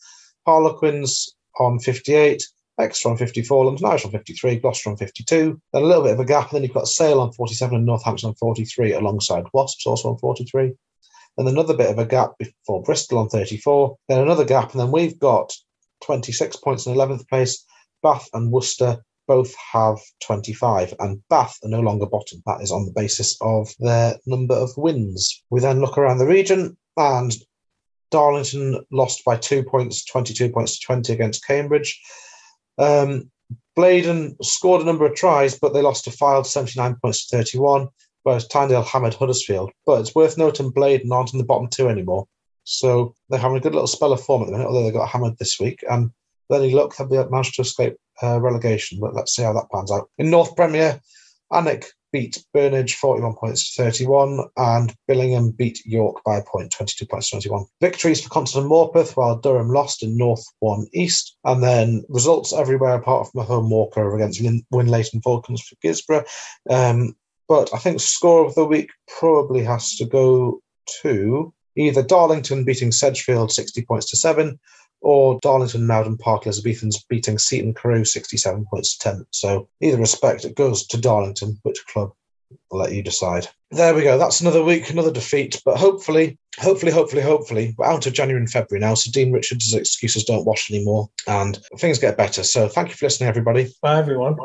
Harlequins 0.46 1.34
on 1.58 1.78
58, 1.78 2.42
Exeter 2.78 3.10
on 3.10 3.16
54, 3.16 3.64
London 3.64 3.86
Irish 3.86 4.04
on 4.04 4.10
53, 4.10 4.56
Gloucester 4.56 4.90
on 4.90 4.96
52. 4.96 5.60
Then 5.72 5.82
a 5.82 5.86
little 5.86 6.04
bit 6.04 6.12
of 6.12 6.20
a 6.20 6.24
gap, 6.24 6.50
and 6.50 6.56
then 6.56 6.62
you've 6.62 6.74
got 6.74 6.88
Sale 6.88 7.20
on 7.20 7.32
47 7.32 7.76
and 7.76 7.86
Northampton 7.86 8.28
on 8.28 8.34
43, 8.34 8.92
alongside 8.92 9.44
Wasps 9.52 9.86
also 9.86 10.10
on 10.10 10.18
43. 10.18 10.72
Then 11.36 11.48
another 11.48 11.76
bit 11.76 11.90
of 11.90 11.98
a 11.98 12.06
gap 12.06 12.32
before 12.38 12.82
Bristol 12.82 13.18
on 13.18 13.28
34. 13.28 13.96
Then 14.08 14.20
another 14.20 14.44
gap, 14.44 14.72
and 14.72 14.80
then 14.80 14.90
we've 14.90 15.18
got 15.18 15.52
26 16.02 16.56
points 16.56 16.86
in 16.86 16.94
11th 16.94 17.28
place. 17.28 17.64
Bath 18.02 18.28
and 18.32 18.52
Worcester 18.52 19.02
both 19.26 19.54
have 19.72 19.98
25, 20.20 20.94
and 21.00 21.20
Bath 21.28 21.58
are 21.64 21.68
no 21.68 21.80
longer 21.80 22.06
bottom. 22.06 22.42
That 22.46 22.62
is 22.62 22.70
on 22.70 22.84
the 22.84 22.92
basis 22.92 23.36
of 23.40 23.68
their 23.78 24.16
number 24.26 24.54
of 24.54 24.70
wins. 24.76 25.42
We 25.50 25.60
then 25.60 25.80
look 25.80 25.98
around 25.98 26.18
the 26.18 26.26
region, 26.26 26.76
and 26.96 27.34
Darlington 28.10 28.84
lost 28.90 29.24
by 29.24 29.36
two 29.36 29.64
points, 29.64 30.04
22 30.04 30.50
points 30.50 30.78
to 30.78 30.86
20 30.86 31.12
against 31.12 31.46
Cambridge. 31.46 32.00
Um, 32.78 33.30
Blaydon 33.76 34.36
scored 34.42 34.82
a 34.82 34.84
number 34.84 35.06
of 35.06 35.14
tries, 35.14 35.58
but 35.58 35.72
they 35.72 35.82
lost 35.82 36.04
to 36.04 36.10
Fylde 36.10 36.46
79 36.46 36.96
points 37.02 37.26
to 37.26 37.36
31, 37.36 37.88
whereas 38.22 38.48
Tynedale 38.48 38.86
hammered 38.86 39.14
Huddersfield. 39.14 39.70
But 39.84 40.00
it's 40.00 40.14
worth 40.14 40.38
noting 40.38 40.72
Blaydon 40.72 41.12
aren't 41.12 41.32
in 41.32 41.38
the 41.38 41.44
bottom 41.44 41.68
two 41.68 41.88
anymore. 41.88 42.26
So 42.66 43.14
they're 43.30 43.40
having 43.40 43.56
a 43.56 43.60
good 43.60 43.74
little 43.74 43.86
spell 43.86 44.12
of 44.12 44.20
form 44.20 44.42
at 44.42 44.46
the 44.46 44.52
minute, 44.52 44.66
although 44.66 44.82
they 44.82 44.90
got 44.90 45.08
hammered 45.08 45.38
this 45.38 45.58
week. 45.60 45.84
And 45.88 46.10
then 46.50 46.62
he 46.62 46.74
looked, 46.74 46.98
they 46.98 47.24
managed 47.28 47.54
to 47.54 47.62
escape 47.62 47.96
uh, 48.22 48.40
relegation, 48.40 48.98
but 49.00 49.14
let's 49.14 49.34
see 49.34 49.42
how 49.42 49.52
that 49.52 49.70
pans 49.72 49.92
out. 49.92 50.10
In 50.18 50.30
North 50.30 50.56
Premier, 50.56 51.00
Alnwick 51.52 51.86
beat 52.12 52.44
Burnage 52.52 52.94
41 52.94 53.34
points 53.34 53.74
to 53.74 53.84
31, 53.84 54.40
and 54.56 54.94
Billingham 55.08 55.56
beat 55.56 55.84
York 55.86 56.24
by 56.24 56.38
a 56.38 56.42
point, 56.42 56.72
22 56.72 57.06
points 57.06 57.30
to 57.30 57.36
21. 57.36 57.66
Victories 57.80 58.20
for 58.20 58.30
Consett 58.30 58.58
and 58.58 58.70
Morpeth, 58.70 59.16
while 59.16 59.38
Durham 59.38 59.68
lost 59.68 60.02
in 60.02 60.16
North 60.16 60.44
1 60.58 60.88
East, 60.92 61.36
and 61.44 61.62
then 61.62 62.04
results 62.08 62.52
everywhere 62.52 62.94
apart 62.94 63.28
from 63.30 63.42
a 63.42 63.44
home 63.44 63.70
walker 63.70 64.14
against 64.16 64.42
Winlaton 64.72 65.22
Vulcans 65.22 65.62
for 65.62 65.76
Guisborough. 65.84 66.26
Um, 66.68 67.14
but 67.48 67.72
I 67.72 67.78
think 67.78 68.00
score 68.00 68.44
of 68.44 68.56
the 68.56 68.64
week 68.64 68.90
probably 69.06 69.62
has 69.62 69.94
to 69.96 70.04
go 70.04 70.60
to 71.02 71.52
either 71.76 72.02
Darlington 72.02 72.64
beating 72.64 72.92
Sedgefield 72.92 73.52
60 73.52 73.82
points 73.82 74.10
to 74.10 74.16
7 74.16 74.58
or 75.00 75.38
Darlington 75.42 75.86
Mowden 75.86 76.16
Park 76.16 76.46
Elizabethans 76.46 77.04
beating 77.08 77.38
Seaton 77.38 77.74
Carew 77.74 78.04
67 78.04 78.66
points 78.70 78.96
to 78.96 79.10
10. 79.10 79.26
So 79.30 79.68
either 79.80 79.98
respect, 79.98 80.44
it 80.44 80.56
goes 80.56 80.86
to 80.88 81.00
Darlington, 81.00 81.58
which 81.62 81.84
club? 81.86 82.12
I'll 82.72 82.78
let 82.78 82.92
you 82.92 83.02
decide. 83.02 83.48
There 83.70 83.94
we 83.94 84.02
go. 84.02 84.18
That's 84.18 84.40
another 84.40 84.62
week, 84.62 84.90
another 84.90 85.12
defeat. 85.12 85.60
But 85.64 85.76
hopefully, 85.76 86.38
hopefully, 86.58 86.92
hopefully, 86.92 87.22
hopefully, 87.22 87.74
we're 87.76 87.86
out 87.86 88.06
of 88.06 88.12
January 88.12 88.40
and 88.40 88.50
February 88.50 88.80
now. 88.80 88.94
So 88.94 89.10
Dean 89.10 89.32
Richards' 89.32 89.74
excuses 89.74 90.24
don't 90.24 90.46
wash 90.46 90.70
anymore 90.70 91.08
and 91.26 91.58
things 91.78 91.98
get 91.98 92.16
better. 92.16 92.44
So 92.44 92.68
thank 92.68 92.88
you 92.88 92.94
for 92.94 93.06
listening, 93.06 93.28
everybody. 93.28 93.72
Bye, 93.82 93.98
everyone. 93.98 94.36